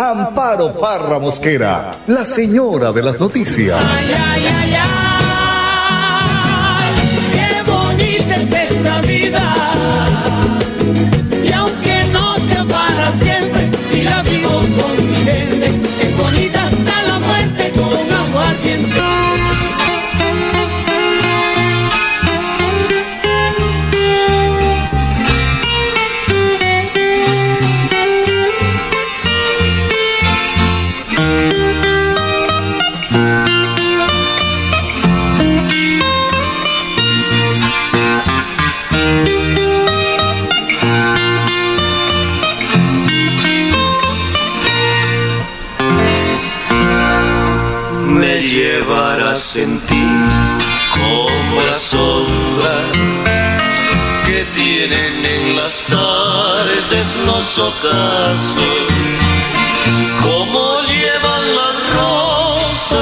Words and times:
Amparo 0.00 0.78
Parra 0.78 1.18
Mosquera, 1.18 1.90
la 2.06 2.24
señora 2.24 2.92
de 2.92 3.02
las 3.02 3.18
noticias. 3.18 3.82
Ay, 3.84 4.06
ay, 4.16 4.46
ay, 4.46 4.74
ay, 6.84 6.92
qué 7.32 7.62
bonita 7.68 8.36
es 8.36 8.52
esta 8.52 9.00
vida. 9.00 9.47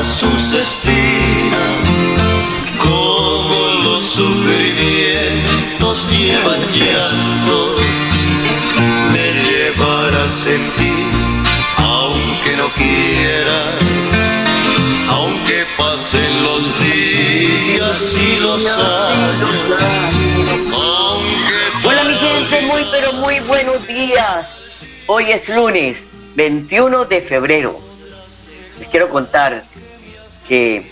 Sus 0.02 0.52
espinas, 0.52 1.86
como 2.78 3.84
los 3.84 4.03
sufrimientos 4.03 6.06
llevan 6.11 6.61
llanto, 6.72 7.77
me 9.12 9.33
llevarás 9.42 10.47
en 10.47 10.70
ti, 10.72 10.92
aunque 11.78 12.56
no 12.56 12.69
quieras 12.70 13.77
aunque 15.08 15.64
pasen 15.77 16.44
los 16.44 16.64
días 16.81 18.14
y 18.14 18.36
los 18.41 18.66
años, 18.66 19.50
aunque 20.72 21.55
Hola 21.84 22.05
mi 22.05 22.14
gente, 22.14 22.62
muy 22.66 22.84
pero 22.91 23.12
muy 23.14 23.41
buenos 23.41 23.86
días. 23.86 24.58
Hoy 25.06 25.31
es 25.31 25.48
lunes 25.48 26.08
21 26.34 27.05
de 27.05 27.20
febrero. 27.20 27.78
Les 28.78 28.88
quiero 28.88 29.08
contar 29.08 29.62
que 30.49 30.84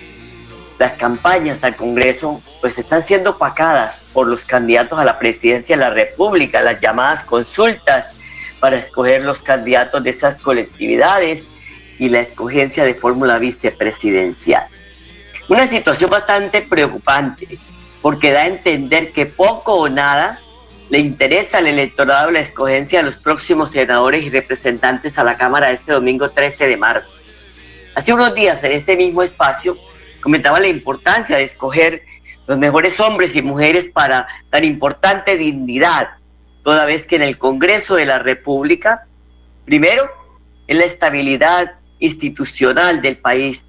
las 0.78 0.94
campañas 0.94 1.62
al 1.62 1.76
Congreso 1.76 2.42
pues 2.60 2.78
están 2.78 3.02
siendo 3.02 3.30
opacadas 3.30 4.02
por 4.12 4.26
los 4.26 4.44
candidatos 4.44 4.98
a 4.98 5.04
la 5.04 5.18
presidencia 5.18 5.76
de 5.76 5.80
la 5.80 5.90
República, 5.90 6.62
las 6.62 6.80
llamadas 6.80 7.22
consultas 7.24 8.14
para 8.60 8.76
escoger 8.76 9.22
los 9.22 9.42
candidatos 9.42 10.02
de 10.02 10.10
esas 10.10 10.38
colectividades 10.38 11.44
y 11.98 12.08
la 12.08 12.20
escogencia 12.20 12.84
de 12.84 12.94
fórmula 12.94 13.38
vicepresidencial. 13.38 14.66
Una 15.48 15.66
situación 15.68 16.10
bastante 16.10 16.62
preocupante 16.62 17.58
porque 18.00 18.32
da 18.32 18.42
a 18.42 18.46
entender 18.46 19.12
que 19.12 19.26
poco 19.26 19.74
o 19.74 19.88
nada 19.88 20.38
le 20.90 20.98
interesa 20.98 21.58
al 21.58 21.66
electorado 21.66 22.30
la 22.30 22.40
escogencia 22.40 22.98
de 22.98 23.06
los 23.06 23.16
próximos 23.16 23.70
senadores 23.70 24.24
y 24.24 24.30
representantes 24.30 25.18
a 25.18 25.24
la 25.24 25.36
Cámara 25.36 25.70
este 25.70 25.92
domingo 25.92 26.30
13 26.30 26.66
de 26.66 26.76
marzo. 26.76 27.10
Hace 27.94 28.12
unos 28.12 28.34
días 28.34 28.62
en 28.64 28.72
este 28.72 28.96
mismo 28.96 29.22
espacio 29.22 29.76
comentaba 30.20 30.58
la 30.58 30.66
importancia 30.66 31.36
de 31.36 31.44
escoger 31.44 32.02
los 32.46 32.58
mejores 32.58 32.98
hombres 32.98 33.36
y 33.36 33.42
mujeres 33.42 33.88
para 33.88 34.26
tan 34.50 34.64
importante 34.64 35.36
dignidad, 35.36 36.08
toda 36.64 36.84
vez 36.84 37.06
que 37.06 37.16
en 37.16 37.22
el 37.22 37.38
Congreso 37.38 37.94
de 37.94 38.06
la 38.06 38.18
República, 38.18 39.06
primero, 39.64 40.10
es 40.66 40.76
la 40.76 40.84
estabilidad 40.84 41.72
institucional 42.00 43.00
del 43.00 43.18
país, 43.18 43.64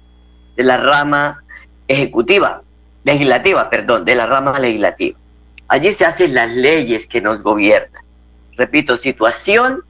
de 0.56 0.64
la 0.64 0.76
rama 0.78 1.44
ejecutiva, 1.86 2.62
legislativa, 3.04 3.70
perdón, 3.70 4.04
de 4.04 4.14
la 4.16 4.26
rama 4.26 4.58
legislativa. 4.58 5.18
Allí 5.68 5.92
se 5.92 6.04
hacen 6.04 6.34
las 6.34 6.50
leyes 6.52 7.06
que 7.06 7.20
nos 7.20 7.42
gobiernan. 7.42 8.02
Repito, 8.56 8.96
situación 8.96 9.82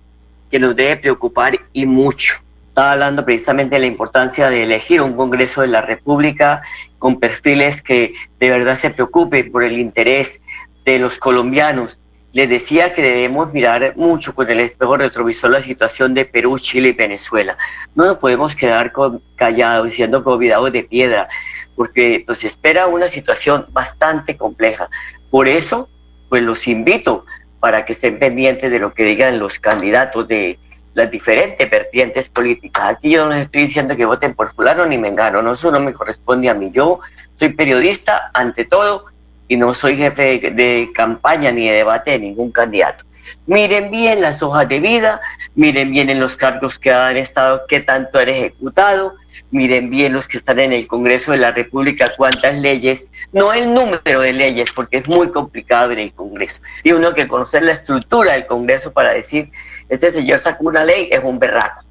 que 0.50 0.58
nos 0.58 0.76
debe 0.76 0.97
preocupar 0.97 1.58
y 1.72 1.86
mucho. 1.86 2.46
Estaba 2.76 2.92
hablando 2.92 3.25
precisamente 3.25 3.76
de 3.76 3.81
la 3.81 3.87
importancia 3.87 4.50
de 4.50 4.64
elegir 4.64 5.00
un 5.00 5.16
Congreso 5.16 5.62
de 5.62 5.69
la 5.69 5.81
República 5.81 6.60
con 6.98 7.19
perfiles 7.19 7.81
que 7.81 8.12
de 8.38 8.50
verdad 8.50 8.76
se 8.76 8.91
preocupen 8.91 9.50
por 9.50 9.64
el 9.64 9.78
interés 9.78 10.42
de 10.84 10.98
los 10.98 11.16
colombianos. 11.16 11.98
Les 12.34 12.50
decía 12.50 12.92
que 12.92 13.00
debemos 13.00 13.50
mirar 13.54 13.94
mucho 13.97 14.34
con 14.34 14.50
el 14.50 14.60
espejo 14.60 14.98
retrovisor 14.98 15.53
la 15.53 15.62
situación 15.62 16.12
de 16.12 16.26
Perú, 16.26 16.59
Chile 16.59 16.91
y 16.91 16.92
Venezuela. 16.92 17.56
No 17.94 18.04
nos 18.04 18.19
podemos 18.19 18.54
quedar 18.54 18.92
callados, 19.36 19.94
siendo 19.94 20.22
convidados 20.22 20.70
de 20.70 20.84
piedra, 20.84 21.31
porque 21.76 22.26
nos 22.28 22.44
espera 22.44 22.88
una 22.88 23.09
situación 23.09 23.65
bastante 23.70 24.36
compleja. 24.36 24.91
Por 25.31 25.48
eso, 25.48 25.88
pues 26.28 26.42
los 26.42 26.69
invito 26.69 27.25
para 27.59 27.86
que 27.86 27.94
estén 27.94 28.19
pendientes 28.19 28.70
de 28.70 28.81
lo 28.81 28.92
que 28.92 29.04
digan 29.04 29.38
los 29.38 29.59
candidatos 29.59 30.28
de 30.28 30.59
las 30.97 31.11
diferentes 31.11 31.69
vertientes 31.69 32.31
políticas. 32.31 32.97
Aquí 32.97 33.11
yo 33.11 33.27
no 33.27 33.34
les 33.34 33.45
estoy 33.45 33.65
diciendo 33.65 33.95
que 33.95 34.07
voten 34.07 34.34
por 34.34 34.55
fulano 34.55 34.87
ni 34.87 34.97
mengano, 34.97 35.43
no, 35.43 35.53
eso 35.53 35.71
no 35.71 35.79
me 35.79 35.93
corresponde 35.93 36.49
a 36.49 36.55
mí. 36.55 36.71
Yo 36.73 37.01
soy 37.39 37.51
periodista 37.51 38.31
ante 38.33 38.65
todo 38.65 39.05
y 39.47 39.59
no 39.59 39.75
soy 39.75 39.99
jefe 39.99 40.41
de, 40.41 40.51
de 40.53 40.91
campaña 40.95 41.53
ni 41.53 41.69
de 41.69 41.77
debate 41.77 42.12
de 42.12 42.21
ningún 42.21 42.51
candidato. 42.51 43.05
Miren 43.47 43.91
bien 43.91 44.23
las 44.23 44.43
hojas 44.43 44.69
de 44.71 44.81
vida, 44.81 45.21
miren 45.55 45.91
bien 45.91 46.09
en 46.09 46.19
los 46.19 46.34
cargos 46.34 46.79
que 46.79 46.91
han 46.91 47.19
estado, 47.19 47.63
qué 47.69 47.81
tanto 47.81 48.19
han 48.19 48.31
ejecutado, 48.31 49.17
miren 49.51 49.91
bien 49.91 50.15
los 50.15 50.27
que 50.27 50.39
están 50.39 50.61
en 50.61 50.73
el 50.73 50.87
Congreso 50.87 51.33
de 51.33 51.39
la 51.39 51.53
República, 51.53 52.11
cuántas 52.17 52.57
leyes, 52.57 53.07
no 53.33 53.53
el 53.53 53.73
número 53.75 54.21
de 54.21 54.33
leyes, 54.33 54.71
porque 54.75 54.99
es 54.99 55.09
muy 55.09 55.31
complicado 55.31 55.93
en 55.93 55.99
el 55.99 56.13
Congreso. 56.13 56.63
Y 56.83 56.93
uno 56.93 57.13
que 57.13 57.28
conocer 57.28 57.63
la 57.63 57.73
estructura 57.73 58.33
del 58.33 58.47
Congreso 58.47 58.93
para 58.93 59.13
decir, 59.13 59.51
este 59.88 60.10
señor 60.10 60.38
sacó 60.38 60.64
una 60.64 60.84
ley, 60.84 61.08
es 61.10 61.20
un 61.22 61.38
berraco, 61.38 61.82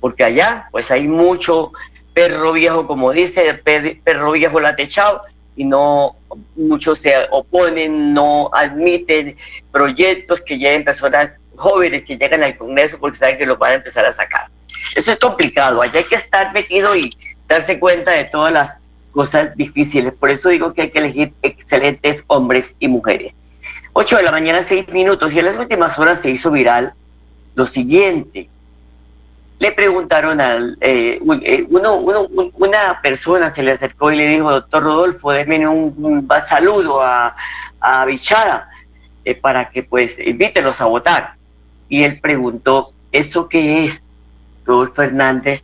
porque 0.00 0.24
allá 0.24 0.68
pues 0.70 0.90
hay 0.90 1.06
mucho 1.08 1.72
perro 2.14 2.52
viejo, 2.52 2.86
como 2.86 3.12
dice, 3.12 3.54
per- 3.54 4.00
perro 4.02 4.32
viejo 4.32 4.60
latechado, 4.60 5.20
y 5.56 5.64
no 5.64 6.16
muchos 6.56 7.00
se 7.00 7.12
oponen, 7.30 8.14
no 8.14 8.50
admiten 8.52 9.36
proyectos 9.72 10.40
que 10.40 10.58
lleven 10.58 10.84
personas 10.84 11.30
jóvenes 11.56 12.04
que 12.04 12.16
llegan 12.16 12.42
al 12.42 12.56
Congreso 12.56 12.98
porque 12.98 13.18
saben 13.18 13.36
que 13.36 13.46
los 13.46 13.58
van 13.58 13.72
a 13.72 13.74
empezar 13.74 14.04
a 14.06 14.12
sacar. 14.12 14.46
Eso 14.96 15.12
es 15.12 15.18
complicado, 15.18 15.82
allá 15.82 15.98
hay 15.98 16.04
que 16.04 16.14
estar 16.14 16.52
metido 16.54 16.96
y 16.96 17.10
darse 17.46 17.78
cuenta 17.78 18.12
de 18.12 18.24
todas 18.24 18.52
las 18.52 18.78
cosas 19.12 19.54
difíciles. 19.56 20.12
Por 20.14 20.30
eso 20.30 20.48
digo 20.48 20.72
que 20.72 20.82
hay 20.82 20.90
que 20.90 20.98
elegir 21.00 21.32
excelentes 21.42 22.24
hombres 22.28 22.76
y 22.78 22.88
mujeres. 22.88 23.34
8 23.92 24.16
de 24.18 24.22
la 24.22 24.30
mañana, 24.30 24.62
6 24.62 24.88
minutos, 24.88 25.32
y 25.32 25.40
en 25.40 25.46
las 25.46 25.56
últimas 25.56 25.98
horas 25.98 26.20
se 26.20 26.30
hizo 26.30 26.50
viral 26.50 26.94
lo 27.54 27.66
siguiente. 27.66 28.48
Le 29.58 29.72
preguntaron 29.72 30.40
al, 30.40 30.78
eh, 30.80 31.20
eh, 31.42 31.66
uno, 31.68 31.96
uno- 31.96 32.22
un- 32.22 32.50
una 32.54 32.98
persona 33.02 33.50
se 33.50 33.62
le 33.62 33.72
acercó 33.72 34.10
y 34.10 34.16
le 34.16 34.26
dijo, 34.26 34.50
doctor 34.50 34.82
Rodolfo, 34.82 35.32
déme 35.32 35.66
un, 35.68 36.26
saludo 36.48 37.02
a, 37.02 37.36
a 37.80 38.04
Bichada 38.06 38.70
eh, 39.24 39.34
para 39.34 39.68
que 39.68 39.82
pues 39.82 40.18
invítelos 40.18 40.80
a 40.80 40.86
votar. 40.86 41.34
Y 41.90 42.04
él 42.04 42.20
preguntó, 42.20 42.92
¿eso 43.12 43.48
qué 43.48 43.84
es, 43.84 44.02
Rodolfo 44.64 45.02
Hernández? 45.02 45.62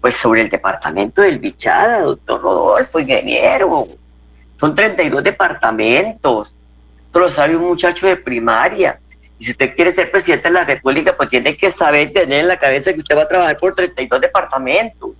Pues 0.00 0.16
sobre 0.16 0.40
el 0.40 0.48
departamento 0.48 1.20
del 1.20 1.38
Bichada, 1.40 2.00
doctor 2.00 2.40
Rodolfo, 2.40 3.00
ingeniero. 3.00 3.84
Son 4.58 4.74
32 4.74 5.22
departamentos. 5.22 6.54
Esto 7.04 7.18
lo 7.18 7.28
sabe 7.28 7.54
un 7.56 7.64
muchacho 7.66 8.06
de 8.06 8.16
primaria. 8.16 8.98
Y 9.40 9.44
si 9.44 9.52
usted 9.52 9.74
quiere 9.74 9.90
ser 9.90 10.10
presidente 10.10 10.48
de 10.48 10.54
la 10.54 10.64
República, 10.64 11.16
pues 11.16 11.30
tiene 11.30 11.56
que 11.56 11.70
saber 11.70 12.12
tener 12.12 12.40
en 12.40 12.48
la 12.48 12.58
cabeza 12.58 12.92
que 12.92 13.00
usted 13.00 13.16
va 13.16 13.22
a 13.22 13.28
trabajar 13.28 13.56
por 13.56 13.74
32 13.74 14.20
departamentos. 14.20 15.12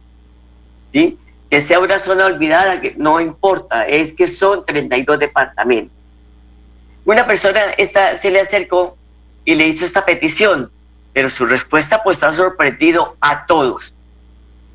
¿Sí? 0.93 1.19
Que 1.49 1.63
sea 1.63 1.79
una 1.81 1.99
zona 1.99 2.27
olvidada, 2.27 2.83
no 2.99 3.19
importa, 3.19 3.87
es 3.87 4.13
que 4.13 4.29
son 4.29 4.67
32 4.67 5.19
departamentos. 5.19 5.97
Una 7.07 7.27
persona 7.27 7.73
esta, 7.79 8.19
se 8.19 8.31
le 8.31 8.41
acercó 8.41 8.99
y 9.47 9.55
le 9.55 9.67
hizo 9.67 9.87
esta 9.87 10.05
petición, 10.05 10.71
pero 11.15 11.31
su 11.31 11.47
respuesta 11.47 12.03
pues 12.03 12.23
ha 12.23 12.35
sorprendido 12.35 13.17
a 13.23 13.47
todos. 13.47 13.95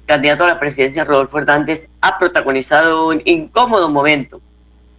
Candidato 0.07 0.45
a 0.45 0.47
la 0.47 0.59
presidencia, 0.59 1.03
Rodolfo 1.03 1.37
Hernández, 1.37 1.87
ha 2.01 2.17
protagonizado 2.17 3.09
un 3.09 3.21
incómodo 3.25 3.89
momento 3.89 4.41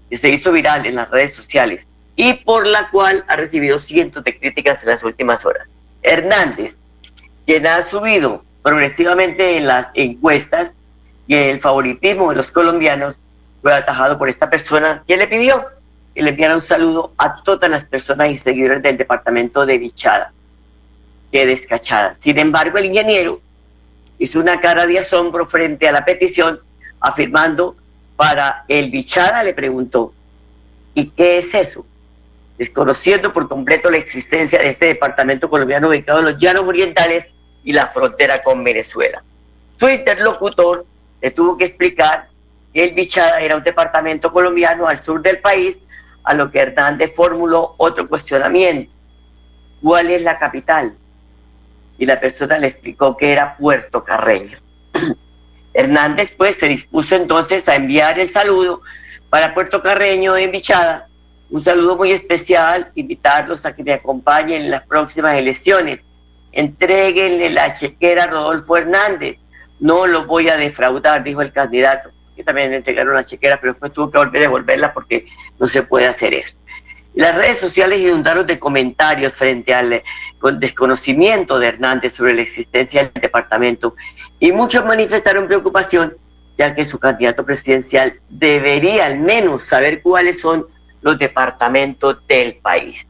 que 0.09 0.17
se 0.17 0.29
hizo 0.29 0.53
viral 0.53 0.87
en 0.87 0.95
las 0.95 1.11
redes 1.11 1.35
sociales 1.35 1.85
y 2.17 2.33
por 2.33 2.67
la 2.67 2.91
cual 2.91 3.25
ha 3.29 3.37
recibido 3.37 3.79
cientos 3.79 4.25
de 4.25 4.39
críticas 4.39 4.83
en 4.83 4.89
las 4.91 5.03
últimas 5.05 5.45
horas. 5.45 5.69
Hernández, 6.03 6.79
quien 7.45 7.67
ha 7.67 7.83
subido 7.83 8.43
progresivamente 8.63 9.59
en 9.59 9.67
las 9.67 9.91
encuestas 9.95 10.75
y 11.29 11.35
el 11.35 11.61
favoritismo 11.61 12.31
de 12.31 12.37
los 12.37 12.51
colombianos, 12.51 13.19
fue 13.63 13.75
atajado 13.75 14.19
por 14.19 14.29
esta 14.29 14.49
persona 14.49 15.03
que 15.07 15.17
le 15.17 15.27
pidió 15.27 15.65
que 16.15 16.23
le 16.23 16.31
enviara 16.31 16.55
un 16.55 16.63
saludo 16.63 17.13
a 17.19 17.43
todas 17.43 17.71
las 17.71 17.85
personas 17.85 18.31
y 18.31 18.39
seguidores 18.39 18.83
del 18.83 18.97
departamento 18.97 19.67
de 19.67 19.77
Bichada, 19.77 20.33
que 21.31 21.45
descachada. 21.45 22.17
Sin 22.21 22.39
embargo, 22.39 22.79
el 22.79 22.87
ingeniero 22.87 23.43
hizo 24.19 24.41
una 24.41 24.59
cara 24.63 24.87
de 24.87 24.99
asombro 24.99 25.45
frente 25.47 25.87
a 25.87 25.93
la 25.93 26.07
petición, 26.07 26.59
afirmando 27.01 27.77
para 28.17 28.65
el 28.67 28.91
Bichada, 28.91 29.45
le 29.45 29.53
preguntó, 29.53 30.15
¿y 30.95 31.11
qué 31.11 31.37
es 31.37 31.55
eso? 31.55 31.85
Desconociendo 32.59 33.33
por 33.33 33.49
completo 33.49 33.91
la 33.91 33.99
existencia 33.99 34.59
de 34.59 34.71
este 34.71 34.87
departamento 34.87 35.49
colombiano 35.49 35.89
ubicado 35.89 36.21
en 36.21 36.27
los 36.27 36.39
llanos 36.39 36.65
orientales 36.65 37.27
y 37.65 37.73
la 37.73 37.87
frontera 37.87 38.43
con 38.43 38.65
Venezuela. 38.65 39.23
Su 39.79 39.89
interlocutor 39.89 40.87
le 41.21 41.31
tuvo 41.31 41.57
que 41.57 41.65
explicar 41.65 42.29
que 42.73 42.85
el 42.85 42.95
Bichada 42.95 43.41
era 43.41 43.57
un 43.57 43.63
departamento 43.63 44.33
colombiano 44.33 44.87
al 44.87 44.99
sur 44.99 45.21
del 45.21 45.39
país, 45.39 45.79
a 46.25 46.35
lo 46.35 46.51
que 46.51 46.61
Hernández 46.61 47.13
formuló 47.15 47.75
otro 47.77 48.09
cuestionamiento. 48.09 48.93
¿Cuál 49.83 50.11
es 50.11 50.23
la 50.23 50.39
capital? 50.39 50.95
Y 51.99 52.07
la 52.07 52.19
persona 52.19 52.59
le 52.59 52.69
explicó 52.69 53.17
que 53.17 53.33
era 53.33 53.57
Puerto 53.57 54.03
Carreño. 54.05 54.59
Hernández 55.75 56.33
pues 56.37 56.57
se 56.57 56.69
dispuso 56.69 57.17
entonces 57.17 57.69
a 57.69 57.77
enviar 57.77 58.19
el 58.19 58.29
saludo 58.29 58.81
para 59.29 59.55
Puerto 59.55 59.83
Carreño 59.83 60.37
en 60.37 60.51
Bichada 60.51 61.06
un 61.51 61.63
saludo 61.63 61.97
muy 61.97 62.13
especial, 62.13 62.91
invitarlos 62.95 63.65
a 63.65 63.75
que 63.75 63.85
me 63.85 63.93
acompañen 63.93 64.63
en 64.63 64.71
las 64.71 64.87
próximas 64.87 65.39
elecciones. 65.39 66.05
Entréguenle 66.53 67.51
la 67.51 67.73
chequera 67.73 68.25
a 68.25 68.27
Rodolfo 68.27 68.77
Hernández. 68.77 69.39
No 69.79 70.07
lo 70.07 70.27
voy 70.27 70.49
a 70.49 70.57
defraudar, 70.57 71.23
dijo 71.23 71.43
el 71.43 71.53
candidato, 71.53 72.11
que 72.35 72.43
también 72.43 72.71
le 72.71 72.79
entregaron 72.79 73.15
la 73.15 73.25
chequera, 73.25 73.61
pero 73.61 73.75
después 73.75 73.93
tuvo 73.93 74.11
que 74.11 74.19
volver 74.19 74.43
a 74.43 74.47
devolverla 74.47 74.93
porque 74.93 75.27
no 75.59 75.69
se 75.69 75.83
puede 75.83 76.07
hacer 76.07 76.35
eso. 76.35 76.57
Las 77.15 77.35
redes 77.35 77.59
sociales 77.59 78.01
inundaron 78.01 78.47
de 78.47 78.59
comentarios 78.59 79.35
frente 79.35 79.73
al 79.73 80.03
desconocimiento 80.59 81.59
de 81.59 81.69
Hernández 81.69 82.15
sobre 82.15 82.35
la 82.35 82.43
existencia 82.43 83.05
del 83.05 83.23
departamento 83.23 83.95
y 84.39 84.53
muchos 84.53 84.85
manifestaron 84.85 85.47
preocupación 85.47 86.15
ya 86.59 86.75
que 86.75 86.85
su 86.85 86.99
candidato 86.99 87.45
presidencial 87.45 88.21
debería 88.29 89.07
al 89.07 89.19
menos 89.19 89.65
saber 89.65 90.03
cuáles 90.03 90.41
son 90.41 90.67
los 91.07 91.19
departamentos 91.21 92.19
del 92.27 92.57
país. 92.57 93.07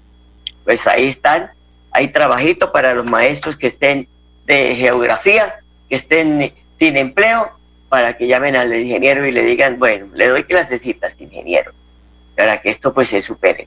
Pues 0.65 0.87
ahí 0.87 1.09
están, 1.09 1.51
hay 1.93 2.09
trabajito 2.09 2.71
para 2.71 2.95
los 2.95 3.11
maestros 3.11 3.57
que 3.57 3.69
estén 3.69 4.07
de 4.45 4.77
geografía, 4.77 5.61
que 5.89 5.97
estén 5.97 6.53
sin 6.79 6.97
empleo, 6.99 7.53
para 7.89 8.15
que 8.15 8.27
llamen 8.27 8.55
al 8.55 8.75
ingeniero 8.75 9.27
y 9.27 9.31
le 9.31 9.43
digan, 9.43 9.79
bueno, 9.79 10.09
le 10.13 10.29
doy 10.29 10.45
clasecitas, 10.45 11.19
ingeniero, 11.19 11.73
para 12.37 12.61
que 12.61 12.69
esto 12.69 12.93
pues 12.93 13.09
se 13.09 13.23
supere. 13.23 13.67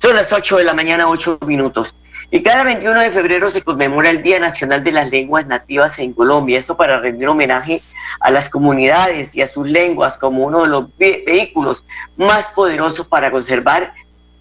Son 0.00 0.16
las 0.16 0.32
8 0.32 0.56
de 0.56 0.64
la 0.64 0.72
mañana, 0.72 1.06
8 1.06 1.40
minutos. 1.46 1.94
Y 2.30 2.42
cada 2.42 2.64
21 2.64 3.00
de 3.00 3.10
febrero 3.10 3.48
se 3.50 3.62
conmemora 3.62 4.10
el 4.10 4.22
Día 4.22 4.40
Nacional 4.40 4.82
de 4.82 4.90
las 4.90 5.10
Lenguas 5.10 5.46
Nativas 5.46 5.98
en 6.00 6.12
Colombia. 6.12 6.58
Esto 6.58 6.76
para 6.76 6.98
rendir 6.98 7.28
homenaje 7.28 7.80
a 8.18 8.32
las 8.32 8.48
comunidades 8.48 9.34
y 9.34 9.42
a 9.42 9.46
sus 9.46 9.68
lenguas 9.68 10.18
como 10.18 10.44
uno 10.44 10.62
de 10.62 10.68
los 10.68 10.96
vehículos 10.98 11.86
más 12.16 12.48
poderosos 12.48 13.06
para 13.06 13.30
conservar 13.30 13.92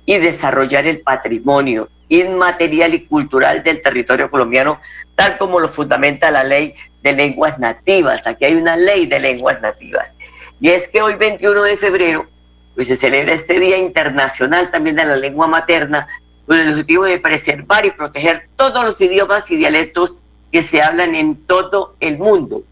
y 0.05 0.17
desarrollar 0.17 0.87
el 0.87 1.01
patrimonio 1.01 1.89
inmaterial 2.09 2.93
y 2.95 3.05
cultural 3.05 3.63
del 3.63 3.81
territorio 3.81 4.31
colombiano, 4.31 4.79
tal 5.15 5.37
como 5.37 5.59
lo 5.59 5.67
fundamenta 5.67 6.31
la 6.31 6.43
ley 6.43 6.73
de 7.03 7.13
lenguas 7.13 7.59
nativas. 7.59 8.25
Aquí 8.25 8.45
hay 8.45 8.55
una 8.55 8.77
ley 8.77 9.05
de 9.05 9.19
lenguas 9.19 9.61
nativas. 9.61 10.15
Y 10.59 10.69
es 10.69 10.87
que 10.87 11.01
hoy 11.01 11.15
21 11.15 11.63
de 11.63 11.77
febrero 11.77 12.25
pues 12.73 12.89
se 12.89 12.95
celebra 12.95 13.33
este 13.33 13.59
Día 13.59 13.77
Internacional 13.77 14.69
también 14.69 14.97
de 14.97 15.05
la 15.05 15.15
Lengua 15.15 15.47
Materna, 15.47 16.07
con 16.45 16.57
el 16.57 16.69
objetivo 16.69 17.05
de 17.05 17.19
preservar 17.19 17.85
y 17.85 17.91
proteger 17.91 18.47
todos 18.55 18.83
los 18.83 18.99
idiomas 19.01 19.49
y 19.49 19.57
dialectos 19.57 20.15
que 20.51 20.63
se 20.63 20.81
hablan 20.81 21.15
en 21.15 21.35
todo 21.45 21.95
el 21.99 22.17
mundo. 22.17 22.63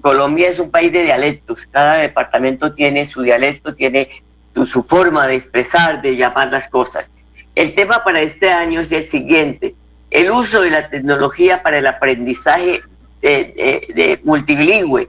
Colombia 0.00 0.48
es 0.48 0.58
un 0.58 0.70
país 0.70 0.92
de 0.92 1.04
dialectos, 1.04 1.66
cada 1.70 1.94
departamento 1.94 2.74
tiene 2.74 3.06
su 3.06 3.22
dialecto, 3.22 3.74
tiene 3.74 4.22
su, 4.66 4.82
forma 4.82 5.26
de 5.26 5.36
expresar, 5.36 6.02
de 6.02 6.16
llamar 6.16 6.52
las 6.52 6.68
cosas. 6.68 7.10
El 7.54 7.74
tema 7.74 8.04
para 8.04 8.20
este 8.20 8.50
año 8.50 8.80
es 8.80 8.92
el 8.92 9.04
siguiente, 9.04 9.74
el 10.10 10.30
uso 10.30 10.60
de 10.60 10.70
la 10.70 10.90
tecnología 10.90 11.62
para 11.62 11.78
el 11.78 11.86
aprendizaje 11.86 12.82
de, 13.22 13.86
de 13.94 14.20
multilingüe, 14.24 15.08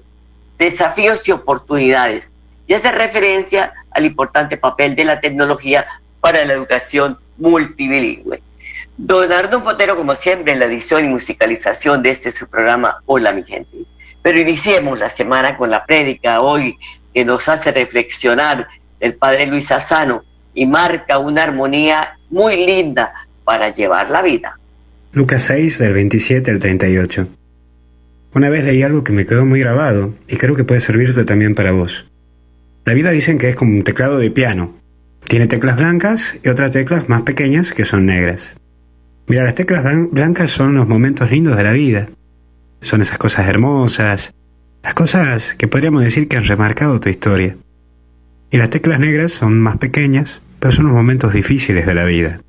desafíos 0.58 1.28
y 1.28 1.32
oportunidades. 1.32 2.32
Y 2.68 2.74
hace 2.74 2.92
referencia 2.92 3.74
al 3.92 4.06
importante 4.06 4.56
papel 4.56 4.96
de 4.96 5.04
la 5.04 5.20
tecnología 5.20 5.86
para 6.22 6.46
la 6.46 6.54
educación 6.54 7.18
multilingüe. 7.38 8.42
Don 8.98 9.32
Ardo 9.32 9.62
Fotero, 9.62 9.96
como 9.96 10.16
siempre, 10.16 10.54
en 10.54 10.60
la 10.60 10.66
edición 10.66 11.06
y 11.06 11.08
musicalización 11.08 12.04
de 12.04 12.12
este 12.12 12.32
su 12.32 12.48
programa 12.48 12.98
Hola 13.06 13.32
mi 13.34 13.44
gente. 13.44 13.78
Pero 14.22 14.40
iniciemos 14.40 15.00
la 15.00 15.10
semana 15.10 15.58
con 15.58 15.70
la 15.70 15.86
prédica 15.86 16.42
hoy 16.42 16.78
que 17.14 17.26
nos 17.26 17.50
hace 17.50 17.72
reflexionar 17.72 18.68
el 19.00 19.16
Padre 19.16 19.48
Luis 19.48 19.72
Asano 19.72 20.24
y 20.54 20.66
marca 20.66 21.18
una 21.18 21.44
armonía 21.44 22.18
muy 22.30 22.66
linda 22.66 23.14
para 23.44 23.70
llevar 23.70 24.10
la 24.10 24.22
vida. 24.22 24.58
Lucas 25.12 25.44
6, 25.44 25.80
del 25.80 25.94
27 25.94 26.52
al 26.52 26.60
38. 26.60 27.28
Una 28.34 28.50
vez 28.50 28.64
leí 28.64 28.82
algo 28.82 29.04
que 29.04 29.14
me 29.14 29.26
quedó 29.26 29.46
muy 29.46 29.60
grabado 29.60 30.14
y 30.28 30.38
creo 30.38 30.56
que 30.56 30.64
puede 30.64 30.82
servirte 30.82 31.24
también 31.24 31.54
para 31.54 31.72
vos. 31.72 32.06
La 32.86 32.94
vida 32.94 33.12
dicen 33.12 33.38
que 33.38 33.50
es 33.50 33.56
como 33.56 33.76
un 33.76 33.84
teclado 33.84 34.18
de 34.18 34.32
piano, 34.32 34.76
tiene 35.28 35.48
teclas 35.48 35.78
blancas 35.78 36.38
y 36.44 36.50
otras 36.50 36.72
teclas 36.72 37.10
más 37.10 37.22
pequeñas 37.24 37.74
que 37.74 37.86
son 37.86 38.06
negras. 38.06 38.54
Mira, 39.28 39.44
las 39.44 39.56
teclas 39.56 39.86
blancas 40.12 40.52
son 40.52 40.76
los 40.76 40.88
momentos 40.88 41.32
lindos 41.32 41.58
de 41.58 41.64
la 41.64 41.72
vida. 41.72 42.10
Son 42.82 43.02
esas 43.02 43.18
cosas 43.18 43.48
hermosas, 43.48 44.34
las 44.84 44.94
cosas 44.94 45.56
que 45.58 45.68
podríamos 45.68 46.04
decir 46.04 46.28
que 46.28 46.38
han 46.38 46.44
remarcado 46.44 47.00
tu 47.00 47.10
historia. 47.10 47.56
Y 48.52 48.58
las 48.58 48.70
teclas 48.70 49.00
negras 49.00 49.32
son 49.32 49.60
más 49.62 49.78
pequeñas, 49.78 50.42
pero 50.60 50.72
son 50.72 50.86
los 50.86 50.94
momentos 50.94 51.34
difíciles 51.34 51.86
de 51.86 51.94
la 51.94 52.04
vida. 52.04 52.42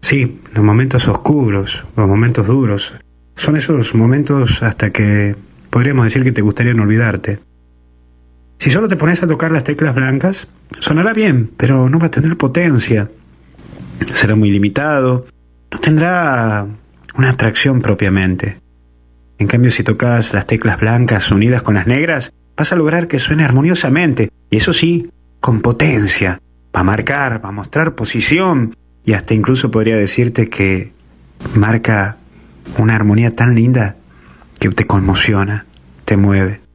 Sí, 0.00 0.40
los 0.54 0.64
momentos 0.64 1.08
oscuros, 1.08 1.84
los 1.96 2.08
momentos 2.08 2.46
duros, 2.46 2.92
son 3.34 3.56
esos 3.56 3.94
momentos 3.94 4.62
hasta 4.62 4.90
que 4.90 5.34
podríamos 5.70 6.04
decir 6.04 6.22
que 6.22 6.32
te 6.32 6.42
gustaría 6.42 6.74
no 6.74 6.84
olvidarte. 6.84 7.40
Si 8.58 8.70
solo 8.70 8.88
te 8.88 8.96
pones 8.96 9.22
a 9.22 9.26
tocar 9.26 9.52
las 9.52 9.64
teclas 9.64 9.94
blancas, 9.94 10.48
sonará 10.80 11.12
bien, 11.12 11.50
pero 11.56 11.88
no 11.88 11.98
va 11.98 12.06
a 12.06 12.10
tener 12.10 12.36
potencia. 12.36 13.10
Será 14.14 14.34
muy 14.34 14.50
limitado, 14.50 15.26
no 15.70 15.78
tendrá 15.78 16.66
una 17.16 17.30
atracción 17.30 17.80
propiamente. 17.80 18.60
En 19.38 19.46
cambio, 19.46 19.70
si 19.70 19.82
tocas 19.82 20.32
las 20.32 20.46
teclas 20.46 20.80
blancas 20.80 21.30
unidas 21.30 21.62
con 21.62 21.74
las 21.74 21.86
negras, 21.86 22.32
vas 22.56 22.72
a 22.72 22.76
lograr 22.76 23.06
que 23.06 23.18
suene 23.18 23.44
armoniosamente, 23.44 24.30
y 24.50 24.56
eso 24.56 24.72
sí, 24.72 25.10
con 25.40 25.60
potencia. 25.60 26.40
Va 26.74 26.80
a 26.80 26.84
marcar, 26.84 27.44
va 27.44 27.50
a 27.50 27.52
mostrar 27.52 27.94
posición, 27.94 28.74
y 29.04 29.12
hasta 29.12 29.34
incluso 29.34 29.70
podría 29.70 29.96
decirte 29.96 30.48
que 30.48 30.92
marca 31.54 32.16
una 32.78 32.96
armonía 32.96 33.36
tan 33.36 33.54
linda 33.54 33.96
que 34.58 34.70
te 34.70 34.86
conmociona, 34.86 35.66
te 36.04 36.16
mueve. 36.16 36.65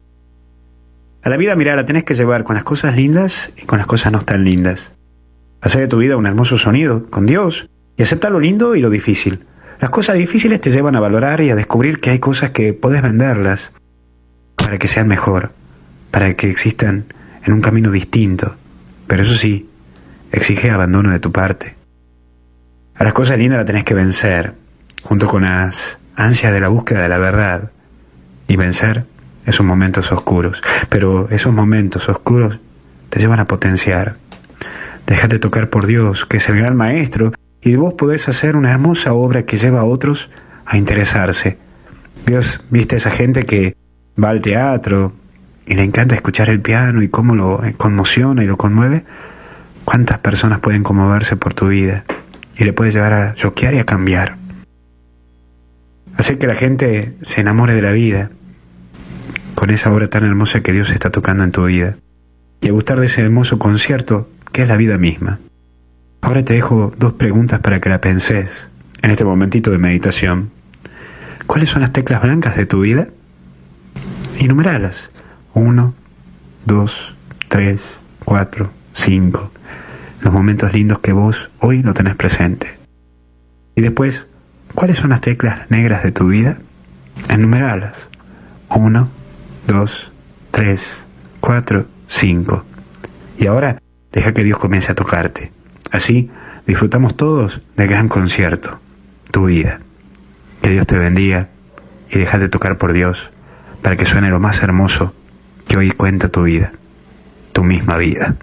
A 1.23 1.29
la 1.29 1.37
vida, 1.37 1.55
mira, 1.55 1.75
la 1.75 1.85
tenés 1.85 2.03
que 2.03 2.15
llevar 2.15 2.43
con 2.43 2.55
las 2.55 2.63
cosas 2.63 2.95
lindas 2.95 3.51
y 3.55 3.65
con 3.65 3.77
las 3.77 3.85
cosas 3.85 4.11
no 4.11 4.19
tan 4.21 4.43
lindas. 4.43 4.93
Hacer 5.61 5.81
de 5.81 5.87
tu 5.87 5.97
vida 5.97 6.17
un 6.17 6.25
hermoso 6.25 6.57
sonido 6.57 7.11
con 7.11 7.27
Dios 7.27 7.69
y 7.95 8.01
acepta 8.01 8.31
lo 8.31 8.39
lindo 8.39 8.75
y 8.75 8.81
lo 8.81 8.89
difícil. 8.89 9.45
Las 9.79 9.91
cosas 9.91 10.15
difíciles 10.15 10.59
te 10.61 10.71
llevan 10.71 10.95
a 10.95 10.99
valorar 10.99 11.41
y 11.41 11.51
a 11.51 11.55
descubrir 11.55 11.99
que 11.99 12.09
hay 12.09 12.19
cosas 12.19 12.49
que 12.49 12.73
podés 12.73 13.03
venderlas 13.03 13.71
para 14.55 14.79
que 14.79 14.87
sean 14.87 15.07
mejor, 15.07 15.51
para 16.09 16.33
que 16.35 16.49
existan 16.49 17.05
en 17.45 17.53
un 17.53 17.61
camino 17.61 17.91
distinto. 17.91 18.55
Pero 19.05 19.21
eso 19.21 19.35
sí, 19.35 19.69
exige 20.31 20.71
abandono 20.71 21.11
de 21.11 21.19
tu 21.19 21.31
parte. 21.31 21.75
A 22.95 23.03
las 23.03 23.13
cosas 23.13 23.37
lindas 23.37 23.57
las 23.57 23.65
tenés 23.67 23.83
que 23.83 23.93
vencer, 23.93 24.55
junto 25.03 25.27
con 25.27 25.43
las 25.43 25.99
ansias 26.15 26.51
de 26.51 26.61
la 26.61 26.69
búsqueda 26.69 27.03
de 27.03 27.09
la 27.09 27.19
verdad. 27.19 27.71
Y 28.47 28.55
vencer 28.55 29.05
esos 29.45 29.65
momentos 29.65 30.11
oscuros. 30.11 30.61
Pero 30.89 31.29
esos 31.29 31.53
momentos 31.53 32.09
oscuros 32.09 32.59
te 33.09 33.19
llevan 33.19 33.39
a 33.39 33.45
potenciar. 33.45 34.17
Déjate 35.07 35.39
tocar 35.39 35.69
por 35.69 35.85
Dios, 35.85 36.25
que 36.25 36.37
es 36.37 36.49
el 36.49 36.57
gran 36.57 36.75
maestro, 36.75 37.33
y 37.61 37.75
vos 37.75 37.93
podés 37.93 38.27
hacer 38.27 38.55
una 38.55 38.71
hermosa 38.71 39.13
obra 39.13 39.43
que 39.43 39.57
lleva 39.57 39.81
a 39.81 39.85
otros 39.85 40.29
a 40.65 40.77
interesarse. 40.77 41.57
Dios, 42.25 42.63
viste 42.69 42.95
esa 42.95 43.11
gente 43.11 43.43
que 43.43 43.75
va 44.21 44.29
al 44.29 44.41
teatro 44.41 45.13
y 45.65 45.75
le 45.75 45.83
encanta 45.83 46.15
escuchar 46.15 46.49
el 46.49 46.61
piano 46.61 47.01
y 47.01 47.09
cómo 47.09 47.35
lo 47.35 47.61
conmociona 47.77 48.43
y 48.43 48.47
lo 48.47 48.57
conmueve. 48.57 49.03
¿Cuántas 49.85 50.19
personas 50.19 50.59
pueden 50.59 50.83
conmoverse 50.83 51.35
por 51.35 51.53
tu 51.53 51.67
vida? 51.67 52.05
Y 52.57 52.63
le 52.63 52.73
puedes 52.73 52.93
llevar 52.93 53.13
a 53.13 53.33
choquear 53.33 53.73
y 53.73 53.79
a 53.79 53.85
cambiar. 53.85 54.37
Hacer 56.17 56.37
que 56.37 56.47
la 56.47 56.55
gente 56.55 57.15
se 57.21 57.41
enamore 57.41 57.73
de 57.73 57.81
la 57.81 57.91
vida 57.91 58.31
con 59.61 59.69
esa 59.69 59.93
obra 59.93 60.07
tan 60.07 60.25
hermosa 60.25 60.61
que 60.61 60.71
Dios 60.71 60.89
está 60.89 61.11
tocando 61.11 61.43
en 61.43 61.51
tu 61.51 61.65
vida. 61.65 61.95
Y 62.61 62.69
a 62.69 62.71
gustar 62.71 62.99
de 62.99 63.05
ese 63.05 63.21
hermoso 63.21 63.59
concierto 63.59 64.27
que 64.51 64.63
es 64.63 64.67
la 64.67 64.75
vida 64.75 64.97
misma. 64.97 65.37
Ahora 66.21 66.43
te 66.43 66.55
dejo 66.55 66.91
dos 66.97 67.13
preguntas 67.13 67.59
para 67.59 67.79
que 67.79 67.87
la 67.87 68.01
penses 68.01 68.49
en 69.03 69.11
este 69.11 69.23
momentito 69.23 69.69
de 69.69 69.77
meditación. 69.77 70.49
¿Cuáles 71.45 71.69
son 71.69 71.83
las 71.83 71.93
teclas 71.93 72.23
blancas 72.23 72.57
de 72.57 72.65
tu 72.65 72.79
vida? 72.79 73.09
Enumeralas. 74.39 75.11
Uno, 75.53 75.93
dos, 76.65 77.15
tres, 77.47 77.99
cuatro, 78.25 78.71
cinco. 78.93 79.51
Los 80.21 80.33
momentos 80.33 80.73
lindos 80.73 80.97
que 80.97 81.13
vos 81.13 81.51
hoy 81.59 81.83
no 81.83 81.93
tenés 81.93 82.15
presente. 82.15 82.79
Y 83.75 83.81
después, 83.81 84.25
¿cuáles 84.73 84.97
son 84.97 85.11
las 85.11 85.21
teclas 85.21 85.69
negras 85.69 86.01
de 86.01 86.11
tu 86.11 86.29
vida? 86.29 86.57
Enumeralas. 87.29 88.09
Uno, 88.67 89.20
dos, 89.67 90.11
tres, 90.51 91.05
cuatro, 91.39 91.85
cinco. 92.07 92.65
Y 93.37 93.47
ahora 93.47 93.81
deja 94.11 94.33
que 94.33 94.43
Dios 94.43 94.57
comience 94.57 94.91
a 94.91 94.95
tocarte. 94.95 95.51
Así 95.91 96.29
disfrutamos 96.67 97.17
todos 97.17 97.61
del 97.75 97.87
gran 97.87 98.07
concierto, 98.07 98.79
tu 99.31 99.45
vida. 99.45 99.81
Que 100.61 100.69
Dios 100.69 100.85
te 100.85 100.97
bendiga 100.97 101.49
y 102.11 102.19
de 102.19 102.49
tocar 102.49 102.77
por 102.77 102.93
Dios 102.93 103.29
para 103.81 103.95
que 103.95 104.05
suene 104.05 104.29
lo 104.29 104.39
más 104.39 104.61
hermoso 104.61 105.13
que 105.67 105.77
hoy 105.77 105.91
cuenta 105.91 106.29
tu 106.29 106.43
vida, 106.43 106.73
tu 107.53 107.63
misma 107.63 107.97
vida. 107.97 108.35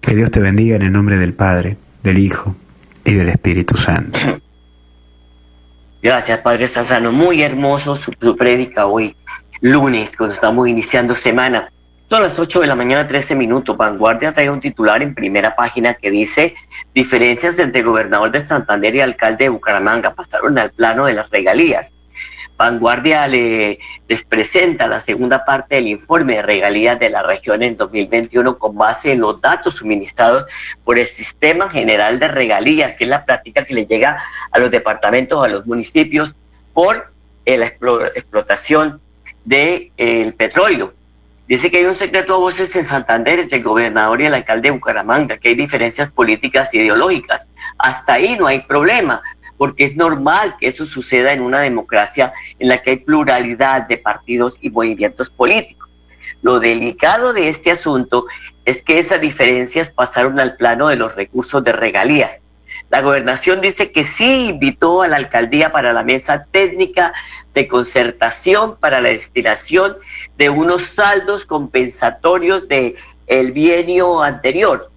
Que 0.00 0.14
Dios 0.14 0.30
te 0.30 0.40
bendiga 0.40 0.76
en 0.76 0.82
el 0.82 0.92
nombre 0.92 1.18
del 1.18 1.34
Padre, 1.34 1.76
del 2.02 2.18
Hijo 2.18 2.54
y 3.04 3.14
del 3.14 3.28
Espíritu 3.28 3.76
Santo. 3.76 4.20
Gracias, 6.02 6.38
Padre 6.40 6.68
Sassano. 6.68 7.10
Muy 7.10 7.42
hermoso 7.42 7.96
su, 7.96 8.12
su 8.20 8.36
prédica 8.36 8.86
hoy, 8.86 9.16
lunes, 9.60 10.16
cuando 10.16 10.34
estamos 10.34 10.68
iniciando 10.68 11.14
semana. 11.14 11.70
Son 12.08 12.22
las 12.22 12.38
8 12.38 12.60
de 12.60 12.66
la 12.68 12.76
mañana, 12.76 13.08
13 13.08 13.34
minutos. 13.34 13.76
Vanguardia 13.76 14.32
trae 14.32 14.48
un 14.48 14.60
titular 14.60 15.02
en 15.02 15.14
primera 15.14 15.56
página 15.56 15.94
que 15.94 16.10
dice 16.10 16.54
diferencias 16.94 17.58
entre 17.58 17.82
gobernador 17.82 18.30
de 18.30 18.40
Santander 18.40 18.94
y 18.94 19.00
alcalde 19.00 19.44
de 19.44 19.48
Bucaramanga 19.48 20.14
pasaron 20.14 20.56
al 20.56 20.70
plano 20.70 21.06
de 21.06 21.14
las 21.14 21.30
regalías. 21.30 21.92
Vanguardia 22.56 23.26
le, 23.26 23.80
les 24.08 24.24
presenta 24.24 24.86
la 24.86 25.00
segunda 25.00 25.44
parte 25.44 25.74
del 25.74 25.88
informe 25.88 26.36
de 26.36 26.42
regalías 26.42 26.98
de 26.98 27.10
la 27.10 27.22
región 27.22 27.62
en 27.62 27.76
2021 27.76 28.56
con 28.56 28.78
base 28.78 29.12
en 29.12 29.20
los 29.20 29.40
datos 29.40 29.74
suministrados 29.74 30.46
por 30.84 30.98
el 30.98 31.06
Sistema 31.06 31.68
General 31.68 32.18
de 32.18 32.28
Regalías, 32.28 32.96
que 32.96 33.04
es 33.04 33.10
la 33.10 33.24
práctica 33.24 33.64
que 33.64 33.74
le 33.74 33.84
llega 33.84 34.22
a 34.52 34.58
los 34.58 34.70
departamentos, 34.70 35.44
a 35.44 35.48
los 35.48 35.66
municipios 35.66 36.34
por 36.72 37.10
la 37.44 37.66
explotación 37.66 39.00
del 39.46 40.34
petróleo. 40.36 40.92
Dice 41.48 41.70
que 41.70 41.78
hay 41.78 41.84
un 41.84 41.94
secreto 41.94 42.34
a 42.34 42.38
voces 42.38 42.74
en 42.74 42.84
Santander 42.84 43.38
entre 43.38 43.58
el 43.58 43.62
gobernador 43.64 44.20
y 44.20 44.26
el 44.26 44.34
alcalde 44.34 44.68
de 44.68 44.72
Bucaramanga, 44.72 45.38
que 45.38 45.50
hay 45.50 45.54
diferencias 45.54 46.10
políticas 46.10 46.74
e 46.74 46.78
ideológicas. 46.78 47.48
Hasta 47.78 48.14
ahí 48.14 48.36
no 48.36 48.48
hay 48.48 48.60
problema, 48.62 49.22
porque 49.56 49.84
es 49.84 49.96
normal 49.96 50.56
que 50.58 50.66
eso 50.66 50.84
suceda 50.84 51.32
en 51.32 51.40
una 51.40 51.60
democracia 51.60 52.32
en 52.58 52.68
la 52.68 52.82
que 52.82 52.90
hay 52.90 52.96
pluralidad 52.96 53.86
de 53.86 53.96
partidos 53.96 54.58
y 54.60 54.70
movimientos 54.70 55.30
políticos. 55.30 55.88
Lo 56.42 56.58
delicado 56.58 57.32
de 57.32 57.48
este 57.48 57.70
asunto 57.70 58.26
es 58.64 58.82
que 58.82 58.98
esas 58.98 59.20
diferencias 59.20 59.90
pasaron 59.90 60.40
al 60.40 60.56
plano 60.56 60.88
de 60.88 60.96
los 60.96 61.14
recursos 61.14 61.62
de 61.62 61.72
regalías. 61.72 62.40
La 62.90 63.00
gobernación 63.02 63.60
dice 63.60 63.90
que 63.90 64.04
sí 64.04 64.46
invitó 64.46 65.02
a 65.02 65.08
la 65.08 65.16
alcaldía 65.16 65.72
para 65.72 65.92
la 65.92 66.02
mesa 66.02 66.46
técnica 66.50 67.12
de 67.52 67.66
concertación 67.66 68.76
para 68.76 69.00
la 69.00 69.08
destinación 69.08 69.96
de 70.36 70.50
unos 70.50 70.84
saldos 70.84 71.46
compensatorios 71.46 72.68
de 72.68 72.96
el 73.26 73.50
bienio 73.50 74.22
anterior, 74.22 74.90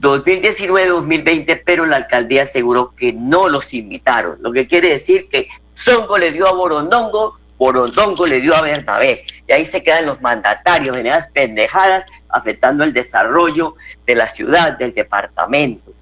2019-2020, 0.00 1.62
pero 1.64 1.86
la 1.86 1.96
alcaldía 1.96 2.42
aseguró 2.42 2.92
que 2.96 3.12
no 3.12 3.48
los 3.48 3.72
invitaron, 3.72 4.38
lo 4.40 4.52
que 4.52 4.66
quiere 4.66 4.90
decir 4.90 5.28
que 5.28 5.48
Songo 5.74 6.18
le 6.18 6.32
dio 6.32 6.48
a 6.48 6.52
Borondongo, 6.52 7.38
Borondongo 7.58 8.26
le 8.26 8.40
dio 8.40 8.56
a 8.56 8.62
Bernabé, 8.62 9.24
y 9.46 9.52
ahí 9.52 9.64
se 9.64 9.82
quedan 9.82 10.06
los 10.06 10.20
mandatarios 10.20 10.96
en 10.96 11.06
esas 11.06 11.28
pendejadas 11.28 12.04
afectando 12.28 12.82
el 12.82 12.92
desarrollo 12.92 13.76
de 14.04 14.14
la 14.16 14.26
ciudad, 14.26 14.76
del 14.76 14.92
departamento. 14.92 15.92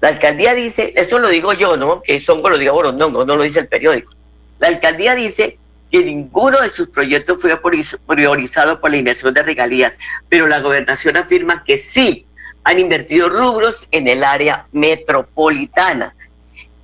La 0.00 0.08
alcaldía 0.08 0.54
dice, 0.54 0.92
esto 0.96 1.18
lo 1.18 1.28
digo 1.28 1.52
yo, 1.52 1.76
¿no? 1.76 2.02
Que 2.02 2.20
Songo 2.20 2.48
lo 2.48 2.58
dio 2.58 2.70
a 2.70 2.74
Borondongo, 2.74 3.24
no 3.24 3.36
lo 3.36 3.42
dice 3.42 3.60
el 3.60 3.68
periódico. 3.68 4.12
La 4.60 4.68
alcaldía 4.68 5.14
dice 5.14 5.58
que 5.90 6.04
ninguno 6.04 6.60
de 6.60 6.70
sus 6.70 6.88
proyectos 6.88 7.40
fue 7.40 7.58
priorizado 8.06 8.80
por 8.80 8.90
la 8.90 8.96
inversión 8.96 9.34
de 9.34 9.42
regalías, 9.42 9.94
pero 10.28 10.46
la 10.46 10.60
gobernación 10.60 11.16
afirma 11.16 11.64
que 11.64 11.78
sí 11.78 12.26
han 12.64 12.78
invertido 12.78 13.28
rubros 13.28 13.88
en 13.90 14.08
el 14.08 14.22
área 14.22 14.66
metropolitana. 14.72 16.14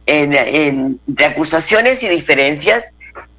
En, 0.07 0.99
acusaciones 1.25 2.03
y 2.03 2.09
diferencias, 2.09 2.85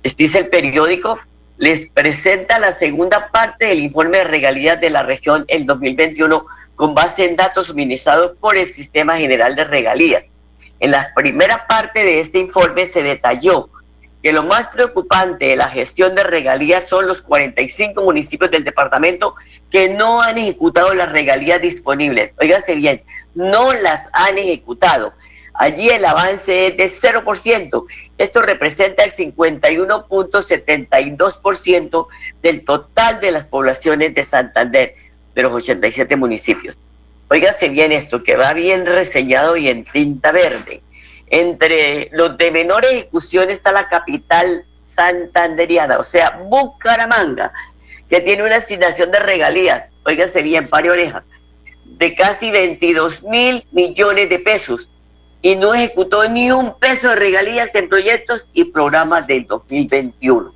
dice 0.04 0.40
el 0.40 0.48
periódico, 0.48 1.20
les 1.58 1.88
presenta 1.90 2.60
la 2.60 2.74
segunda 2.74 3.30
parte 3.32 3.66
del 3.66 3.80
informe 3.80 4.20
de 4.20 4.24
regalías 4.26 4.80
de 4.80 4.90
la 4.90 5.04
región 5.04 5.46
el 5.48 5.66
2021 5.66 6.46
con 6.76 6.94
base 6.94 7.26
en 7.26 7.36
datos 7.36 7.68
suministrados 7.68 8.34
por 8.40 8.58
el 8.58 8.66
Sistema 8.66 9.18
General 9.18 9.56
de 9.56 9.64
Regalías. 9.64 10.30
En 10.80 10.92
la 10.92 11.12
primera 11.16 11.68
parte 11.68 12.04
de 12.04 12.20
este 12.20 12.40
informe 12.40 12.86
se 12.86 13.02
detalló 13.02 13.70
que 14.26 14.34
lo 14.34 14.44
más 14.44 14.68
preocupante 14.70 15.46
de 15.46 15.56
la 15.56 15.70
gestión 15.70 16.16
de 16.16 16.24
regalías 16.24 16.88
son 16.88 17.06
los 17.06 17.22
45 17.22 18.02
municipios 18.02 18.50
del 18.50 18.64
departamento 18.64 19.36
que 19.70 19.88
no 19.88 20.20
han 20.20 20.40
ejecutado 20.40 20.96
las 20.96 21.12
regalías 21.12 21.62
disponibles. 21.62 22.34
Óigase 22.40 22.74
bien, 22.74 23.04
no 23.36 23.72
las 23.72 24.10
han 24.14 24.40
ejecutado. 24.40 25.14
Allí 25.54 25.90
el 25.90 26.06
avance 26.06 26.66
es 26.68 26.76
de 26.76 26.86
0%. 26.86 27.86
Esto 28.18 28.42
representa 28.42 29.04
el 29.04 29.12
51.72% 29.12 32.08
del 32.42 32.66
total 32.66 33.20
de 33.20 33.32
las 33.32 33.46
poblaciones 33.46 34.16
de 34.16 34.26
Santander, 34.26 34.96
de 35.36 35.44
los 35.44 35.54
87 35.54 36.16
municipios. 36.16 36.78
Óigase 37.30 37.70
bien 37.70 37.92
esto, 37.92 38.24
que 38.24 38.36
va 38.36 38.54
bien 38.54 38.86
reseñado 38.86 39.58
y 39.58 39.70
en 39.70 39.84
tinta 39.84 40.32
verde. 40.32 40.82
Entre 41.28 42.10
los 42.14 42.38
de 42.38 42.52
menor 42.52 42.86
ejecución 42.86 43.50
está 43.50 43.72
la 43.72 43.90
capital 43.90 44.64
santanderiana, 44.84 45.98
o 45.98 46.04
sea, 46.04 46.40
Bucaramanga, 46.48 47.52
que 48.10 48.22
tiene 48.22 48.44
una 48.44 48.58
asignación 48.58 49.12
de 49.12 49.20
regalías, 49.20 49.90
óigase 50.06 50.44
bien, 50.44 50.68
pare 50.68 50.92
oreja, 50.92 51.24
de 51.84 52.14
casi 52.14 52.52
22 52.52 53.24
mil 53.24 53.66
millones 53.72 54.30
de 54.30 54.40
pesos 54.40 54.90
y 55.42 55.56
no 55.56 55.74
ejecutó 55.74 56.28
ni 56.30 56.52
un 56.52 56.78
peso 56.78 57.10
de 57.10 57.16
regalías 57.16 57.74
en 57.76 57.90
proyectos 57.90 58.50
y 58.54 58.66
programas 58.66 59.26
del 59.28 59.46
2021. 59.48 60.54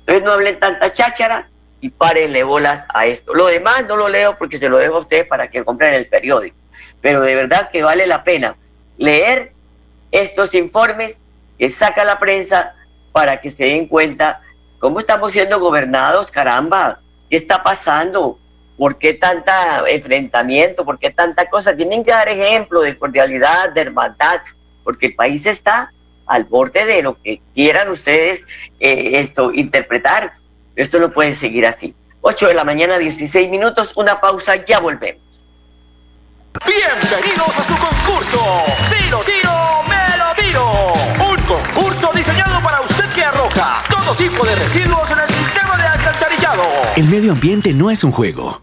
Entonces 0.00 0.24
no 0.24 0.32
hablen 0.32 0.58
tanta 0.58 0.92
cháchara 0.92 1.49
y 1.80 1.90
párenle 1.90 2.42
bolas 2.44 2.86
a 2.92 3.06
esto. 3.06 3.34
Lo 3.34 3.46
demás 3.46 3.86
no 3.86 3.96
lo 3.96 4.08
leo 4.08 4.36
porque 4.38 4.58
se 4.58 4.68
lo 4.68 4.78
dejo 4.78 4.96
a 4.96 5.00
ustedes 5.00 5.26
para 5.26 5.48
que 5.48 5.64
compren 5.64 5.94
el 5.94 6.06
periódico, 6.06 6.56
pero 7.00 7.22
de 7.22 7.34
verdad 7.34 7.70
que 7.70 7.82
vale 7.82 8.06
la 8.06 8.22
pena 8.24 8.56
leer 8.98 9.52
estos 10.10 10.54
informes 10.54 11.18
que 11.58 11.70
saca 11.70 12.04
la 12.04 12.18
prensa 12.18 12.74
para 13.12 13.40
que 13.40 13.50
se 13.50 13.64
den 13.64 13.86
cuenta 13.86 14.40
cómo 14.78 15.00
estamos 15.00 15.32
siendo 15.32 15.60
gobernados, 15.60 16.30
caramba, 16.30 17.00
¿qué 17.28 17.36
está 17.36 17.62
pasando? 17.62 18.38
¿Por 18.76 18.96
qué 18.98 19.12
tanta 19.14 19.84
enfrentamiento? 19.88 20.84
¿Por 20.84 20.98
qué 20.98 21.10
tanta 21.10 21.48
cosa? 21.50 21.76
Tienen 21.76 22.02
que 22.02 22.10
dar 22.10 22.28
ejemplo 22.28 22.80
de 22.80 22.96
cordialidad, 22.98 23.70
de 23.70 23.82
hermandad, 23.82 24.40
porque 24.84 25.06
el 25.06 25.14
país 25.14 25.44
está 25.46 25.92
al 26.26 26.44
borde 26.44 26.86
de 26.86 27.02
lo 27.02 27.20
que 27.20 27.42
quieran 27.54 27.90
ustedes 27.90 28.46
eh, 28.78 29.20
esto 29.20 29.52
interpretar. 29.52 30.32
Esto 30.80 30.98
no 30.98 31.12
puede 31.12 31.34
seguir 31.34 31.66
así. 31.66 31.94
8 32.22 32.46
de 32.48 32.54
la 32.54 32.64
mañana, 32.64 32.96
16 32.96 33.50
minutos, 33.50 33.92
una 33.96 34.18
pausa, 34.18 34.64
ya 34.64 34.80
volvemos. 34.80 35.22
Bienvenidos 36.64 37.58
a 37.58 37.64
su 37.64 37.76
concurso. 37.76 38.38
Si 38.88 39.10
lo 39.10 39.18
tiro, 39.20 39.52
me 39.90 40.16
lo 40.16 40.42
tiro. 40.42 40.72
Un 41.30 41.36
concurso 41.42 42.10
diseñado 42.14 42.62
para 42.62 42.80
usted 42.80 43.04
que 43.14 43.22
arroja 43.22 43.82
todo 43.90 44.14
tipo 44.14 44.42
de 44.46 44.54
residuos 44.54 45.10
en 45.10 45.18
el 45.18 45.28
sistema 45.28 45.76
de 45.76 45.82
alcantarillado. 45.82 46.62
El 46.96 47.04
medio 47.04 47.32
ambiente 47.32 47.74
no 47.74 47.90
es 47.90 48.02
un 48.02 48.10
juego 48.10 48.62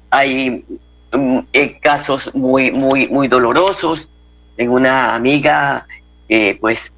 hay 0.10 0.66
mm, 1.12 1.40
eh, 1.54 1.80
casos 1.80 2.34
muy, 2.34 2.72
muy, 2.72 3.08
muy 3.08 3.28
dolorosos. 3.28 4.10
Tengo 4.58 4.74
una 4.76 5.14
amiga, 5.16 5.88
eh, 6.28 6.58
pues 6.60 6.94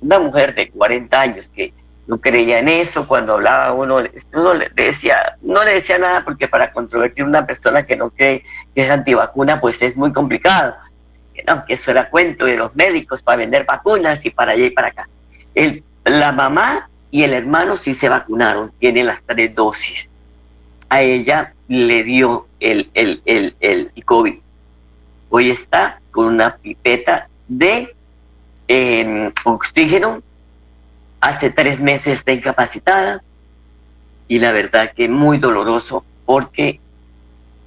una 0.00 0.18
mujer 0.18 0.54
de 0.54 0.70
40 0.70 1.20
años 1.20 1.48
que 1.48 1.72
no 2.08 2.18
creía 2.18 2.58
en 2.58 2.68
eso, 2.68 3.06
cuando 3.06 3.34
hablaba 3.34 3.74
uno, 3.74 4.02
uno 4.32 4.54
le 4.54 4.70
decía, 4.74 5.36
no 5.42 5.62
le 5.62 5.74
decía 5.74 5.98
nada 5.98 6.24
porque 6.24 6.48
para 6.48 6.72
controvertir 6.72 7.22
una 7.22 7.46
persona 7.46 7.84
que 7.84 7.96
no 7.96 8.08
cree 8.08 8.44
que 8.74 8.80
es 8.80 8.90
antivacuna, 8.90 9.60
pues 9.60 9.82
es 9.82 9.94
muy 9.94 10.10
complicado. 10.10 10.74
No, 11.46 11.64
que 11.66 11.74
eso 11.74 11.90
era 11.90 12.08
cuento 12.08 12.46
de 12.46 12.56
los 12.56 12.74
médicos 12.74 13.22
para 13.22 13.36
vender 13.36 13.66
vacunas 13.66 14.24
y 14.24 14.30
para 14.30 14.52
allá 14.52 14.64
y 14.64 14.70
para 14.70 14.88
acá. 14.88 15.08
El, 15.54 15.84
la 16.04 16.32
mamá 16.32 16.88
y 17.10 17.24
el 17.24 17.34
hermano 17.34 17.76
sí 17.76 17.92
se 17.92 18.08
vacunaron, 18.08 18.72
tienen 18.78 19.06
las 19.06 19.22
tres 19.22 19.54
dosis. 19.54 20.08
A 20.88 21.02
ella 21.02 21.52
le 21.68 22.04
dio 22.04 22.46
el, 22.58 22.90
el, 22.94 23.20
el, 23.26 23.54
el 23.60 23.92
COVID. 24.06 24.38
Hoy 25.28 25.50
está 25.50 26.00
con 26.10 26.24
una 26.24 26.56
pipeta 26.56 27.28
de 27.46 27.94
eh, 28.66 29.30
oxígeno 29.44 30.22
hace 31.20 31.50
tres 31.50 31.80
meses 31.80 32.18
está 32.18 32.32
incapacitada. 32.32 33.22
Y 34.28 34.38
la 34.38 34.52
verdad 34.52 34.92
que 34.94 35.08
muy 35.08 35.38
doloroso 35.38 36.04
porque 36.26 36.80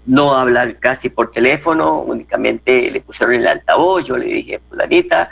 no 0.06 0.36
habla 0.36 0.74
casi 0.76 1.10
por 1.10 1.32
teléfono, 1.32 2.00
únicamente 2.00 2.90
le 2.92 3.02
pusieron 3.02 3.36
el 3.36 3.48
altavoz, 3.48 4.06
yo 4.06 4.18
le 4.18 4.26
dije, 4.26 4.60
fulanita, 4.70 5.30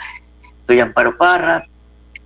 soy 0.65 0.79
Amparo 0.79 1.17
Parra, 1.17 1.65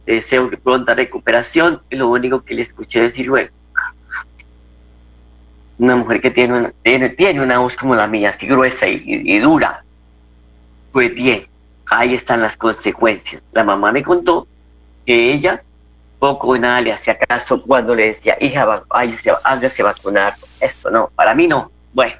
deseo 0.06 0.50
pronta 0.52 0.94
recuperación, 0.94 1.82
y 1.90 1.96
lo 1.96 2.10
único 2.10 2.42
que 2.42 2.54
le 2.54 2.62
escuché 2.62 3.02
decir 3.02 3.30
fue, 3.30 3.50
una 5.78 5.96
mujer 5.96 6.22
que 6.22 6.32
tiene 6.32 6.60
una, 6.60 6.74
tiene, 6.84 7.10
tiene 7.10 7.42
una 7.42 7.60
voz 7.60 7.76
como 7.76 7.96
la 7.96 8.08
mía, 8.08 8.30
así 8.30 8.46
gruesa 8.46 8.88
y, 8.88 9.04
y 9.06 9.40
dura, 9.40 9.84
pues 10.92 11.14
bien, 11.14 11.42
ahí 11.88 12.14
están 12.14 12.42
las 12.42 12.56
consecuencias. 12.58 13.42
La 13.52 13.64
mamá 13.64 13.92
me 13.92 14.04
contó 14.04 14.48
que 15.06 15.34
ella 15.34 15.64
poco 16.24 16.56
y 16.56 16.60
nada 16.60 16.80
le 16.80 16.94
hacía 16.94 17.18
caso 17.18 17.62
cuando 17.62 17.94
le 17.94 18.06
decía, 18.06 18.38
hija, 18.40 18.82
hágase 19.44 19.84
vacunar. 19.84 20.34
Esto 20.62 20.90
no, 20.90 21.12
para 21.14 21.36
mí 21.36 21.50
no. 21.50 21.70
Bueno, 21.92 22.14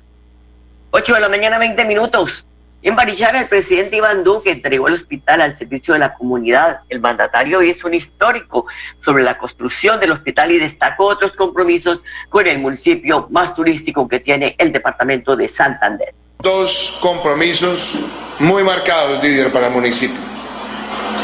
8 0.92 1.14
de 1.14 1.22
la 1.22 1.30
mañana, 1.30 1.58
20 1.58 1.86
minutos. 1.86 2.46
En 2.82 2.98
Barichara, 2.98 3.40
el 3.40 3.48
presidente 3.48 3.96
Iván 3.96 4.26
Duque 4.26 4.52
entregó 4.52 4.90
el 4.90 4.96
hospital 4.96 5.40
al 5.40 5.56
servicio 5.56 5.94
de 5.94 6.02
la 6.02 6.16
comunidad. 6.16 6.80
El 6.90 7.00
mandatario 7.00 7.62
hizo 7.62 7.88
un 7.88 7.94
histórico 7.94 8.66
sobre 9.00 9.24
la 9.24 9.38
construcción 9.38 10.02
del 10.02 10.12
hospital 10.12 10.52
y 10.52 10.60
destacó 10.60 11.06
otros 11.06 11.32
compromisos 11.32 12.02
con 12.28 12.46
el 12.46 12.60
municipio 12.60 13.28
más 13.32 13.56
turístico 13.56 14.06
que 14.10 14.20
tiene 14.20 14.54
el 14.58 14.74
departamento 14.74 15.38
de 15.38 15.48
Santander. 15.48 16.14
Dos 16.40 17.00
compromisos 17.02 18.04
muy 18.38 18.66
marcados, 18.66 19.22
Didier, 19.22 19.50
para 19.50 19.68
el 19.68 19.74
municipio. 19.74 20.20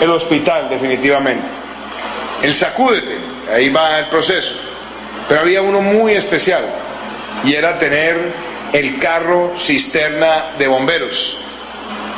El 0.01 0.11
hospital, 0.11 0.69
definitivamente 0.69 1.58
el 2.41 2.53
sacúdete, 2.53 3.17
ahí 3.53 3.69
va 3.69 3.99
el 3.99 4.09
proceso. 4.09 4.55
Pero 5.27 5.41
había 5.41 5.61
uno 5.61 5.81
muy 5.81 6.13
especial 6.13 6.65
y 7.43 7.53
era 7.53 7.77
tener 7.77 8.17
el 8.73 8.99
carro 8.99 9.53
cisterna 9.57 10.51
de 10.57 10.67
bomberos 10.67 11.43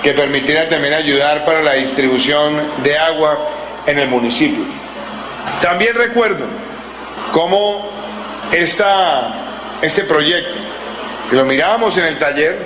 que 0.04 0.14
permitiera 0.14 0.68
también 0.68 0.94
ayudar 0.94 1.46
para 1.46 1.62
la 1.62 1.74
distribución 1.74 2.60
de 2.84 2.98
agua 2.98 3.46
en 3.86 4.00
el 4.00 4.08
municipio. 4.08 4.64
También 5.62 5.96
recuerdo 5.96 6.46
cómo 7.32 7.90
esta, 8.52 9.34
este 9.82 10.04
proyecto, 10.04 10.56
que 11.30 11.36
lo 11.36 11.46
mirábamos 11.46 11.98
en 11.98 12.06
el 12.06 12.18
taller, 12.18 12.58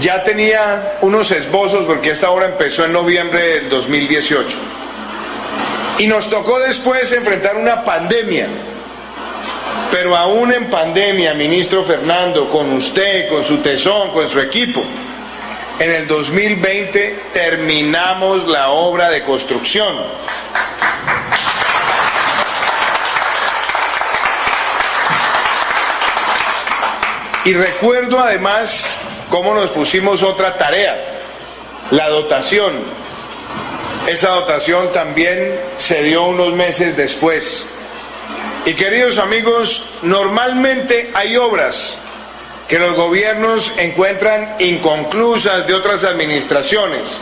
ya 0.00 0.22
tenía 0.24 0.96
unos 1.00 1.30
esbozos 1.30 1.84
porque 1.84 2.10
esta 2.10 2.30
obra 2.30 2.46
empezó 2.46 2.84
en 2.84 2.92
noviembre 2.92 3.40
del 3.40 3.68
2018 3.68 4.58
y 5.98 6.06
nos 6.06 6.30
tocó 6.30 6.60
después 6.60 7.10
enfrentar 7.12 7.56
una 7.56 7.84
pandemia. 7.84 8.46
Pero 9.90 10.16
aún 10.16 10.52
en 10.52 10.70
pandemia, 10.70 11.34
ministro 11.34 11.82
Fernando, 11.84 12.48
con 12.48 12.72
usted, 12.72 13.28
con 13.28 13.44
su 13.44 13.58
tesón, 13.58 14.12
con 14.12 14.28
su 14.28 14.38
equipo, 14.38 14.82
en 15.78 15.90
el 15.90 16.06
2020 16.06 17.20
terminamos 17.32 18.46
la 18.46 18.70
obra 18.70 19.10
de 19.10 19.22
construcción. 19.22 19.96
Y 27.44 27.54
recuerdo 27.54 28.20
además 28.20 29.00
cómo 29.30 29.54
nos 29.54 29.70
pusimos 29.70 30.22
otra 30.22 30.58
tarea, 30.58 31.20
la 31.90 32.08
dotación 32.08 32.97
Esa 34.08 34.30
dotación 34.30 34.90
también 34.94 35.60
se 35.76 36.02
dio 36.02 36.28
unos 36.28 36.54
meses 36.54 36.96
después. 36.96 37.66
Y 38.64 38.72
queridos 38.72 39.18
amigos, 39.18 39.90
normalmente 40.00 41.10
hay 41.12 41.36
obras 41.36 41.98
que 42.68 42.78
los 42.78 42.94
gobiernos 42.94 43.76
encuentran 43.76 44.56
inconclusas 44.60 45.66
de 45.66 45.74
otras 45.74 46.04
administraciones. 46.04 47.20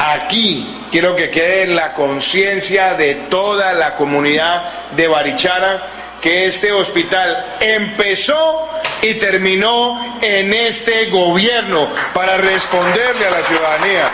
Aquí 0.00 0.66
quiero 0.90 1.14
que 1.16 1.28
quede 1.28 1.64
en 1.64 1.76
la 1.76 1.92
conciencia 1.92 2.94
de 2.94 3.16
toda 3.28 3.74
la 3.74 3.94
comunidad 3.96 4.70
de 4.96 5.08
Barichara 5.08 5.86
que 6.22 6.46
este 6.46 6.72
hospital 6.72 7.56
empezó 7.60 8.70
y 9.02 9.14
terminó 9.16 10.18
en 10.22 10.54
este 10.54 11.10
gobierno 11.10 11.90
para 12.14 12.38
responderle 12.38 13.26
a 13.26 13.30
la 13.32 13.42
ciudadanía. 13.42 14.10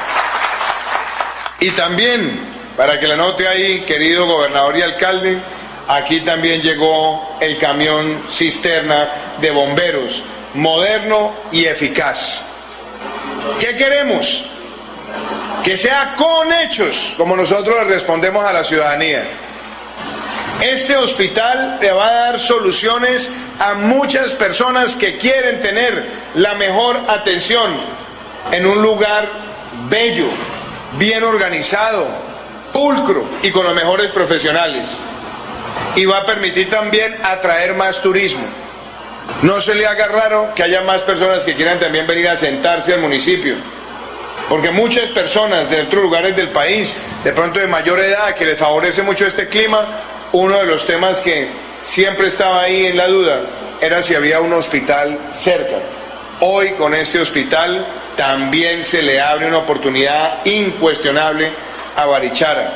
Y 1.62 1.70
también, 1.70 2.40
para 2.76 2.98
que 2.98 3.06
la 3.06 3.14
note 3.14 3.46
ahí, 3.46 3.82
querido 3.82 4.26
gobernador 4.26 4.76
y 4.76 4.82
alcalde, 4.82 5.38
aquí 5.86 6.22
también 6.22 6.60
llegó 6.60 7.38
el 7.40 7.56
camión 7.56 8.20
cisterna 8.28 9.36
de 9.40 9.52
bomberos, 9.52 10.24
moderno 10.54 11.32
y 11.52 11.66
eficaz. 11.66 12.46
¿Qué 13.60 13.76
queremos? 13.76 14.50
Que 15.62 15.76
sea 15.76 16.16
con 16.16 16.52
hechos, 16.52 17.14
como 17.16 17.36
nosotros 17.36 17.76
le 17.76 17.94
respondemos 17.94 18.44
a 18.44 18.52
la 18.52 18.64
ciudadanía. 18.64 19.22
Este 20.62 20.96
hospital 20.96 21.78
le 21.80 21.92
va 21.92 22.08
a 22.08 22.12
dar 22.12 22.40
soluciones 22.40 23.30
a 23.60 23.74
muchas 23.74 24.32
personas 24.32 24.96
que 24.96 25.16
quieren 25.16 25.60
tener 25.60 26.08
la 26.34 26.54
mejor 26.54 26.98
atención 27.06 27.72
en 28.50 28.66
un 28.66 28.82
lugar 28.82 29.28
bello, 29.88 30.26
bien 30.98 31.24
organizado, 31.24 32.06
pulcro 32.72 33.24
y 33.42 33.50
con 33.50 33.64
los 33.64 33.74
mejores 33.74 34.10
profesionales. 34.10 34.98
Y 35.96 36.04
va 36.04 36.18
a 36.18 36.26
permitir 36.26 36.70
también 36.70 37.14
atraer 37.22 37.74
más 37.74 38.02
turismo. 38.02 38.44
No 39.42 39.60
se 39.60 39.74
le 39.74 39.86
haga 39.86 40.08
raro 40.08 40.52
que 40.54 40.62
haya 40.62 40.82
más 40.82 41.02
personas 41.02 41.44
que 41.44 41.54
quieran 41.54 41.80
también 41.80 42.06
venir 42.06 42.28
a 42.28 42.36
sentarse 42.36 42.94
al 42.94 43.00
municipio. 43.00 43.56
Porque 44.48 44.70
muchas 44.70 45.10
personas 45.10 45.70
de 45.70 45.82
otros 45.82 46.02
lugares 46.02 46.36
del 46.36 46.50
país, 46.50 46.96
de 47.24 47.32
pronto 47.32 47.58
de 47.58 47.66
mayor 47.66 47.98
edad, 48.00 48.34
que 48.34 48.44
les 48.44 48.58
favorece 48.58 49.02
mucho 49.02 49.26
este 49.26 49.48
clima, 49.48 49.86
uno 50.32 50.58
de 50.58 50.66
los 50.66 50.86
temas 50.86 51.20
que 51.20 51.48
siempre 51.80 52.26
estaba 52.26 52.62
ahí 52.62 52.86
en 52.86 52.96
la 52.96 53.08
duda 53.08 53.40
era 53.80 54.02
si 54.02 54.14
había 54.14 54.40
un 54.40 54.52
hospital 54.52 55.18
cerca. 55.32 55.76
Hoy 56.40 56.72
con 56.72 56.94
este 56.94 57.20
hospital 57.20 57.86
también 58.16 58.84
se 58.84 59.02
le 59.02 59.20
abre 59.20 59.46
una 59.48 59.58
oportunidad 59.58 60.44
incuestionable 60.46 61.50
a 61.96 62.06
Barichara. 62.06 62.72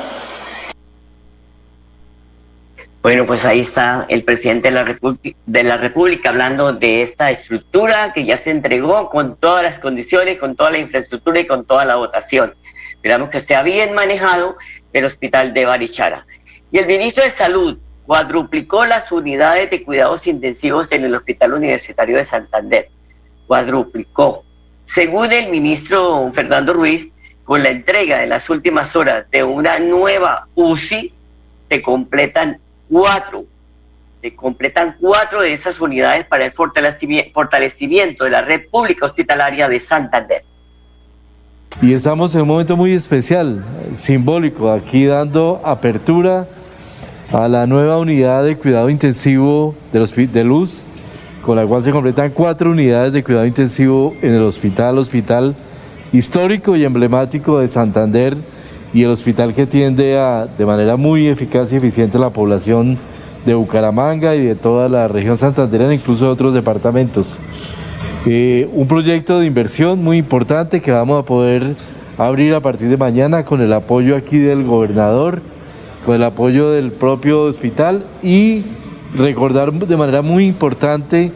Bueno, 3.02 3.24
pues 3.24 3.44
ahí 3.44 3.60
está 3.60 4.04
el 4.08 4.24
presidente 4.24 4.68
de 4.68 5.62
la, 5.62 5.76
República 5.76 6.30
hablando 6.30 6.72
de 6.72 7.02
esta 7.02 7.30
estructura 7.30 8.12
que 8.12 8.24
ya 8.24 8.36
se 8.36 8.50
entregó 8.50 9.08
con 9.10 9.36
todas 9.36 9.62
las 9.62 9.78
condiciones, 9.78 10.38
con 10.38 10.56
toda 10.56 10.72
la 10.72 10.78
infraestructura 10.78 11.38
y 11.38 11.46
con 11.46 11.64
toda 11.64 11.84
la 11.84 11.94
votación. 11.94 12.56
Esperamos 12.90 13.30
que 13.30 13.38
sea 13.38 13.62
bien 13.62 13.94
manejado 13.94 14.56
el 14.92 15.04
hospital 15.04 15.54
de 15.54 15.66
Barichara. 15.66 16.26
Y 16.72 16.78
el 16.78 16.86
ministro 16.88 17.22
de 17.22 17.30
Salud 17.30 17.78
cuadruplicó 18.06 18.84
las 18.86 19.12
unidades 19.12 19.70
de 19.70 19.84
cuidados 19.84 20.26
intensivos 20.26 20.90
en 20.90 21.04
el 21.04 21.14
Hospital 21.14 21.54
Universitario 21.54 22.16
de 22.16 22.24
Santander. 22.24 22.88
Cuadruplicó. 23.46 24.45
Según 24.86 25.32
el 25.32 25.50
ministro 25.50 26.30
Fernando 26.32 26.72
Ruiz, 26.72 27.08
con 27.44 27.62
la 27.62 27.70
entrega 27.70 28.18
de 28.18 28.26
las 28.26 28.48
últimas 28.48 28.96
horas 28.96 29.26
de 29.30 29.44
una 29.44 29.78
nueva 29.78 30.46
UCI, 30.54 31.12
se 31.68 31.82
completan 31.82 32.58
cuatro, 32.88 33.44
se 34.22 34.34
completan 34.34 34.96
cuatro 35.00 35.42
de 35.42 35.52
esas 35.52 35.80
unidades 35.80 36.24
para 36.26 36.46
el 36.46 36.52
fortalecimiento 36.52 38.24
de 38.24 38.30
la 38.30 38.42
red 38.42 38.68
pública 38.70 39.06
hospitalaria 39.06 39.68
de 39.68 39.80
Santander. 39.80 40.42
Y 41.82 41.92
estamos 41.92 42.34
en 42.34 42.42
un 42.42 42.48
momento 42.48 42.76
muy 42.76 42.92
especial, 42.92 43.62
simbólico, 43.96 44.72
aquí 44.72 45.04
dando 45.04 45.60
apertura 45.64 46.46
a 47.32 47.48
la 47.48 47.66
nueva 47.66 47.98
unidad 47.98 48.44
de 48.44 48.56
cuidado 48.56 48.88
intensivo 48.88 49.74
de, 49.92 50.26
de 50.28 50.44
Luz, 50.44 50.86
con 51.46 51.54
la 51.54 51.64
cual 51.64 51.84
se 51.84 51.92
completan 51.92 52.32
cuatro 52.32 52.72
unidades 52.72 53.12
de 53.12 53.22
cuidado 53.22 53.46
intensivo 53.46 54.12
en 54.20 54.34
el 54.34 54.42
hospital, 54.42 54.98
hospital 54.98 55.54
histórico 56.12 56.74
y 56.74 56.84
emblemático 56.84 57.60
de 57.60 57.68
Santander 57.68 58.36
y 58.92 59.04
el 59.04 59.10
hospital 59.10 59.54
que 59.54 59.64
tiende 59.64 60.18
a, 60.18 60.46
de 60.46 60.66
manera 60.66 60.96
muy 60.96 61.28
eficaz 61.28 61.72
y 61.72 61.76
eficiente, 61.76 62.18
la 62.18 62.30
población 62.30 62.98
de 63.44 63.54
Bucaramanga 63.54 64.34
y 64.34 64.44
de 64.44 64.56
toda 64.56 64.88
la 64.88 65.06
región 65.06 65.38
santanderana, 65.38 65.94
incluso 65.94 66.24
de 66.24 66.30
otros 66.32 66.52
departamentos. 66.52 67.38
Eh, 68.26 68.68
un 68.72 68.88
proyecto 68.88 69.38
de 69.38 69.46
inversión 69.46 70.02
muy 70.02 70.16
importante 70.16 70.80
que 70.80 70.90
vamos 70.90 71.20
a 71.22 71.24
poder 71.24 71.76
abrir 72.18 72.54
a 72.54 72.60
partir 72.60 72.88
de 72.88 72.96
mañana 72.96 73.44
con 73.44 73.60
el 73.60 73.72
apoyo 73.72 74.16
aquí 74.16 74.38
del 74.38 74.64
gobernador, 74.64 75.42
con 76.04 76.16
el 76.16 76.24
apoyo 76.24 76.72
del 76.72 76.90
propio 76.90 77.42
hospital 77.42 78.02
y 78.20 78.64
recordar 79.16 79.72
de 79.72 79.96
manera 79.96 80.22
muy 80.22 80.46
importante 80.46 81.32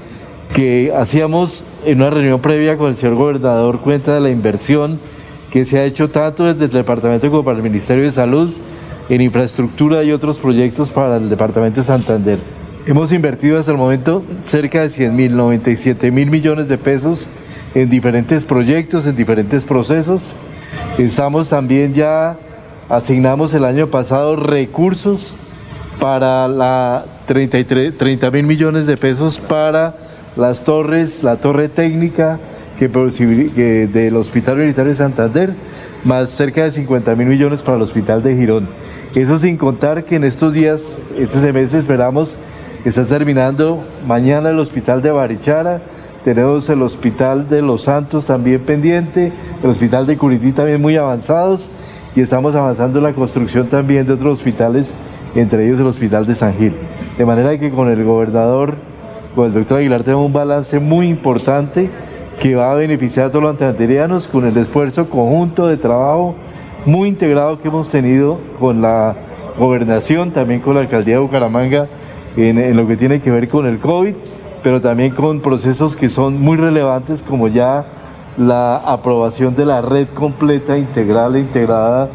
que 0.55 0.93
hacíamos 0.97 1.65
en 1.85 2.01
una 2.01 2.11
reunión 2.11 2.41
previa 2.41 2.77
con 2.77 2.89
el 2.89 2.97
señor 2.97 3.17
gobernador 3.17 3.81
cuenta 3.81 4.15
de 4.15 4.21
la 4.21 4.31
inversión 4.31 4.99
que 5.51 5.65
se 5.65 5.79
ha 5.79 5.85
hecho 5.85 6.11
tanto 6.11 6.45
desde 6.45 6.67
el 6.67 6.71
departamento 6.71 7.31
como 7.31 7.45
para 7.45 7.57
el 7.57 7.63
Ministerio 7.63 8.05
de 8.05 8.13
Salud 8.13 8.51
en 9.09 9.21
infraestructura 9.21 10.05
y 10.05 10.13
otros 10.13 10.39
proyectos 10.39 10.91
para 10.91 11.17
el 11.17 11.29
departamento 11.29 11.81
de 11.81 11.87
Santander. 11.87 12.39
Hemos 12.87 13.13
invertido 13.13 13.59
hasta 13.59 13.73
el 13.73 13.79
momento 13.79 14.23
cerca 14.43 14.83
de 14.83 14.91
100 14.91 15.15
mil, 15.15 15.37
97 15.37 16.11
mil 16.11 16.31
millones 16.31 16.69
de 16.69 16.79
pesos 16.79 17.29
en 17.75 17.91
diferentes 17.91 18.45
proyectos, 18.45 19.07
en 19.07 19.17
diferentes 19.17 19.65
procesos. 19.65 20.23
Estamos 20.99 21.49
también 21.49 21.95
ya, 21.95 22.39
asignamos 22.89 23.53
el 23.55 23.65
año 23.65 23.89
pasado 23.89 24.37
recursos 24.37 25.35
para 26.01 26.49
la 26.49 27.05
30 27.35 28.31
mil 28.31 28.43
millones 28.45 28.87
de 28.87 28.97
pesos 28.97 29.39
para 29.39 29.95
las 30.37 30.65
torres, 30.65 31.23
la 31.23 31.37
torre 31.37 31.69
técnica 31.69 32.39
que, 32.79 32.91
que 33.55 33.87
del 33.87 34.17
Hospital 34.17 34.57
Militario 34.57 34.91
de 34.91 34.97
Santander, 34.97 35.55
más 36.05 36.31
cerca 36.31 36.65
de 36.65 36.73
50 36.73 37.15
mil 37.15 37.29
millones 37.29 37.63
para 37.63 37.77
el 37.77 37.83
Hospital 37.83 38.23
de 38.23 38.37
Girón. 38.37 38.69
Eso 39.15 39.39
sin 39.39 39.57
contar 39.57 40.05
que 40.05 40.17
en 40.17 40.25
estos 40.25 40.55
días, 40.55 40.99
este 41.17 41.41
semestre 41.41 41.79
esperamos 41.79 42.37
Está 42.83 43.05
terminando 43.05 43.85
mañana 44.07 44.49
el 44.49 44.59
hospital 44.59 45.03
de 45.03 45.11
Barichara, 45.11 45.83
tenemos 46.25 46.67
el 46.71 46.81
hospital 46.81 47.47
de 47.47 47.61
Los 47.61 47.83
Santos 47.83 48.25
también 48.25 48.63
pendiente, 48.63 49.35
el 49.63 49.69
hospital 49.69 50.07
de 50.07 50.17
Curití 50.17 50.53
también 50.53 50.81
muy 50.81 50.97
avanzados 50.97 51.69
y 52.17 52.23
estamos 52.23 52.55
avanzando 52.55 52.97
en 52.97 53.05
la 53.05 53.13
construcción 53.13 53.67
también 53.67 54.07
de 54.07 54.15
otros 54.15 54.39
hospitales, 54.39 54.95
entre 55.35 55.67
ellos 55.67 55.81
el 55.81 55.87
hospital 55.87 56.27
de 56.27 56.35
San 56.35 56.55
Gil. 56.55 56.73
De 57.17 57.25
manera 57.25 57.57
que 57.59 57.71
con 57.71 57.89
el 57.89 58.03
gobernador, 58.05 58.77
con 59.35 59.47
el 59.47 59.53
doctor 59.53 59.79
Aguilar, 59.79 60.03
tenemos 60.03 60.27
un 60.27 60.33
balance 60.33 60.79
muy 60.79 61.09
importante 61.09 61.91
que 62.41 62.55
va 62.55 62.73
a 62.73 62.75
beneficiar 62.75 63.27
a 63.27 63.29
todos 63.29 63.43
los 63.43 63.51
antanderianos 63.53 64.27
con 64.27 64.47
el 64.47 64.57
esfuerzo 64.57 65.09
conjunto 65.09 65.67
de 65.67 65.77
trabajo 65.77 66.35
muy 66.87 67.09
integrado 67.09 67.61
que 67.61 67.69
hemos 67.69 67.89
tenido 67.91 68.39
con 68.59 68.81
la 68.81 69.15
gobernación, 69.59 70.31
también 70.31 70.61
con 70.61 70.75
la 70.75 70.81
alcaldía 70.81 71.17
de 71.17 71.21
Bucaramanga 71.21 71.87
en, 72.37 72.77
lo 72.77 72.87
que 72.87 72.97
tiene 72.97 73.21
que 73.21 73.31
ver 73.31 73.49
con 73.49 73.67
el 73.67 73.79
COVID, 73.79 74.15
pero 74.63 74.81
también 74.81 75.15
con 75.15 75.41
procesos 75.41 75.97
que 75.97 76.09
son 76.09 76.41
muy 76.41 76.57
relevantes 76.57 77.23
como 77.23 77.49
ya 77.49 77.85
la 78.39 78.77
aprobación 78.77 79.55
de 79.55 79.67
la 79.67 79.83
red 79.83 80.09
completa, 80.09 80.79
integral 80.79 81.37
e 81.37 81.41
integrada 81.41 82.09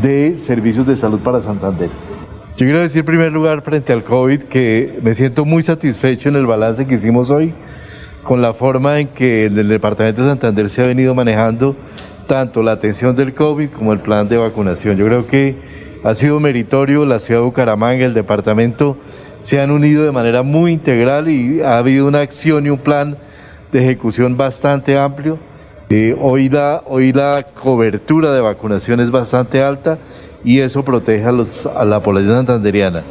de 0.00 0.38
servicios 0.38 0.86
de 0.86 0.96
salud 0.96 1.18
para 1.20 1.40
Santander. 1.40 2.13
Yo 2.56 2.66
quiero 2.66 2.78
decir 2.78 3.00
en 3.00 3.06
primer 3.06 3.32
lugar 3.32 3.62
frente 3.62 3.92
al 3.92 4.04
COVID 4.04 4.44
que 4.44 5.00
me 5.02 5.12
siento 5.16 5.44
muy 5.44 5.64
satisfecho 5.64 6.28
en 6.28 6.36
el 6.36 6.46
balance 6.46 6.86
que 6.86 6.94
hicimos 6.94 7.28
hoy 7.30 7.52
con 8.22 8.42
la 8.42 8.54
forma 8.54 9.00
en 9.00 9.08
que 9.08 9.46
el 9.46 9.66
Departamento 9.66 10.22
de 10.22 10.28
Santander 10.28 10.70
se 10.70 10.80
ha 10.80 10.86
venido 10.86 11.16
manejando 11.16 11.74
tanto 12.28 12.62
la 12.62 12.70
atención 12.70 13.16
del 13.16 13.34
COVID 13.34 13.70
como 13.70 13.92
el 13.92 13.98
plan 13.98 14.28
de 14.28 14.36
vacunación. 14.36 14.96
Yo 14.96 15.04
creo 15.06 15.26
que 15.26 15.56
ha 16.04 16.14
sido 16.14 16.38
meritorio 16.38 17.04
la 17.04 17.18
ciudad 17.18 17.40
de 17.40 17.46
Bucaramanga, 17.46 18.06
el 18.06 18.14
departamento 18.14 18.96
se 19.40 19.60
han 19.60 19.72
unido 19.72 20.04
de 20.04 20.12
manera 20.12 20.44
muy 20.44 20.70
integral 20.70 21.28
y 21.28 21.60
ha 21.60 21.78
habido 21.78 22.06
una 22.06 22.20
acción 22.20 22.66
y 22.66 22.70
un 22.70 22.78
plan 22.78 23.16
de 23.72 23.80
ejecución 23.80 24.36
bastante 24.36 24.96
amplio. 24.96 25.40
Eh, 25.90 26.16
hoy, 26.20 26.48
la, 26.48 26.84
hoy 26.86 27.12
la 27.12 27.44
cobertura 27.60 28.32
de 28.32 28.40
vacunación 28.40 29.00
es 29.00 29.10
bastante 29.10 29.60
alta 29.60 29.98
y 30.44 30.60
eso 30.60 30.84
protege 30.84 31.24
a, 31.24 31.84
la 31.84 32.00
población 32.02 32.36
santanderiana. 32.36 33.02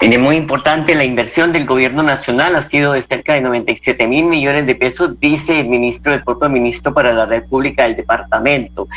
Es 0.00 0.18
muy 0.18 0.36
importante 0.36 0.94
la 0.94 1.04
inversión 1.04 1.52
del 1.52 1.66
gobierno 1.66 2.02
nacional, 2.02 2.54
ha 2.56 2.62
sido 2.62 2.92
de 2.92 3.02
cerca 3.02 3.34
de 3.34 3.40
97 3.40 4.06
mil 4.06 4.26
millones 4.26 4.66
de 4.66 4.74
pesos, 4.74 5.18
dice 5.20 5.60
el 5.60 5.68
ministro, 5.68 6.14
el 6.14 6.22
propio 6.22 6.48
ministro 6.48 6.94
para 6.94 7.12
la 7.12 7.26
República 7.26 7.82
del 7.82 7.96
Departamento. 7.96 8.88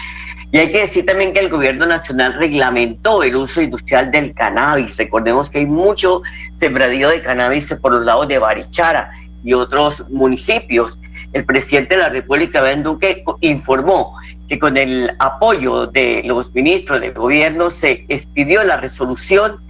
Y 0.52 0.58
hay 0.58 0.72
que 0.72 0.82
decir 0.82 1.06
también 1.06 1.34
que 1.34 1.40
el 1.40 1.50
gobierno 1.50 1.86
nacional 1.86 2.34
reglamentó 2.34 3.24
el 3.24 3.36
uso 3.36 3.62
industrial 3.62 4.12
del 4.12 4.34
cannabis. 4.34 4.98
Recordemos 4.98 5.50
que 5.50 5.60
hay 5.60 5.66
mucho 5.66 6.22
sembradío 6.58 7.10
de 7.10 7.22
cannabis 7.22 7.74
por 7.82 7.94
los 7.94 8.06
lados 8.06 8.28
de 8.28 8.38
Barichara 8.38 9.12
y 9.44 9.54
otros 9.54 10.04
municipios. 10.10 11.00
El 11.34 11.46
presidente 11.46 11.96
de 11.96 12.02
la 12.02 12.10
República, 12.10 12.62
Ben 12.62 12.84
Duque, 12.84 13.24
informó 13.40 14.18
que 14.52 14.60
con 14.60 14.76
el 14.76 15.10
apoyo 15.20 15.88
de 15.88 16.24
los 16.26 16.54
ministros 16.54 17.00
del 17.00 17.14
gobierno 17.14 17.72
se 17.72 18.04
expidió 18.10 18.62
la 18.66 18.76
resolución 18.76 19.64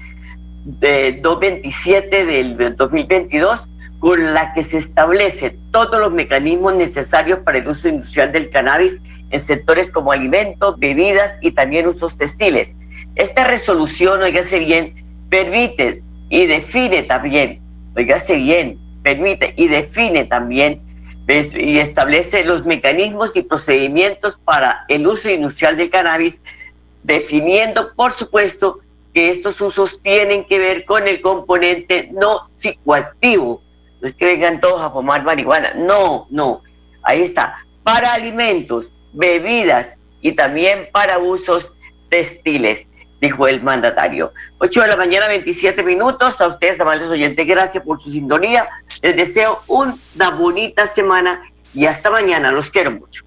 de 0.65 1.19
227 1.21 2.25
del 2.25 2.75
2022 2.75 3.67
con 3.99 4.33
la 4.33 4.55
que 4.55 4.63
se 4.63 4.79
establecen 4.79 5.59
todos 5.69 5.99
los 5.99 6.11
mecanismos 6.11 6.73
necesarios 6.73 7.37
para 7.45 7.59
el 7.59 7.67
uso 7.67 7.89
industrial 7.89 8.31
del 8.31 8.49
cannabis 8.49 9.03
en 9.29 9.39
sectores 9.39 9.91
como 9.91 10.13
alimentos, 10.13 10.79
bebidas 10.79 11.37
y 11.41 11.51
también 11.51 11.85
usos 11.85 12.17
textiles. 12.17 12.75
Esta 13.13 13.43
resolución, 13.43 14.23
oígase 14.23 14.57
bien, 14.57 14.95
permite 15.29 16.01
y 16.29 16.47
define 16.47 17.03
también, 17.03 17.61
oígase 17.95 18.33
bien, 18.33 18.79
permite 19.03 19.53
y 19.57 19.67
define 19.67 20.25
también 20.25 20.81
y 21.27 21.79
establece 21.79 22.43
los 22.43 22.65
mecanismos 22.65 23.35
y 23.35 23.43
procedimientos 23.43 24.37
para 24.43 24.85
el 24.87 25.07
uso 25.07 25.29
industrial 25.29 25.77
del 25.77 25.89
cannabis, 25.89 26.41
definiendo, 27.03 27.93
por 27.95 28.11
supuesto, 28.11 28.79
que 29.13 29.29
estos 29.29 29.61
usos 29.61 30.01
tienen 30.01 30.45
que 30.45 30.59
ver 30.59 30.85
con 30.85 31.07
el 31.07 31.21
componente 31.21 32.09
no 32.11 32.49
psicoactivo. 32.57 33.61
No 34.01 34.07
es 34.07 34.15
que 34.15 34.25
vengan 34.25 34.59
todos 34.61 34.81
a 34.81 34.89
fumar 34.89 35.23
marihuana, 35.23 35.73
no, 35.75 36.27
no, 36.31 36.63
ahí 37.03 37.21
está, 37.21 37.57
para 37.83 38.13
alimentos, 38.13 38.91
bebidas 39.13 39.95
y 40.21 40.33
también 40.33 40.89
para 40.91 41.19
usos 41.19 41.71
textiles, 42.09 42.87
dijo 43.21 43.47
el 43.47 43.61
mandatario. 43.61 44.33
8 44.57 44.81
de 44.81 44.87
la 44.87 44.97
mañana, 44.97 45.27
27 45.27 45.83
minutos, 45.83 46.41
a 46.41 46.47
ustedes, 46.47 46.81
amables 46.81 47.09
oyentes, 47.09 47.47
gracias 47.47 47.83
por 47.83 48.01
su 48.01 48.11
sintonía, 48.11 48.67
les 49.01 49.15
deseo 49.15 49.59
una 49.67 49.95
bonita 50.37 50.87
semana 50.87 51.41
y 51.73 51.85
hasta 51.85 52.09
mañana, 52.09 52.51
los 52.51 52.69
quiero 52.69 52.91
mucho. 52.91 53.23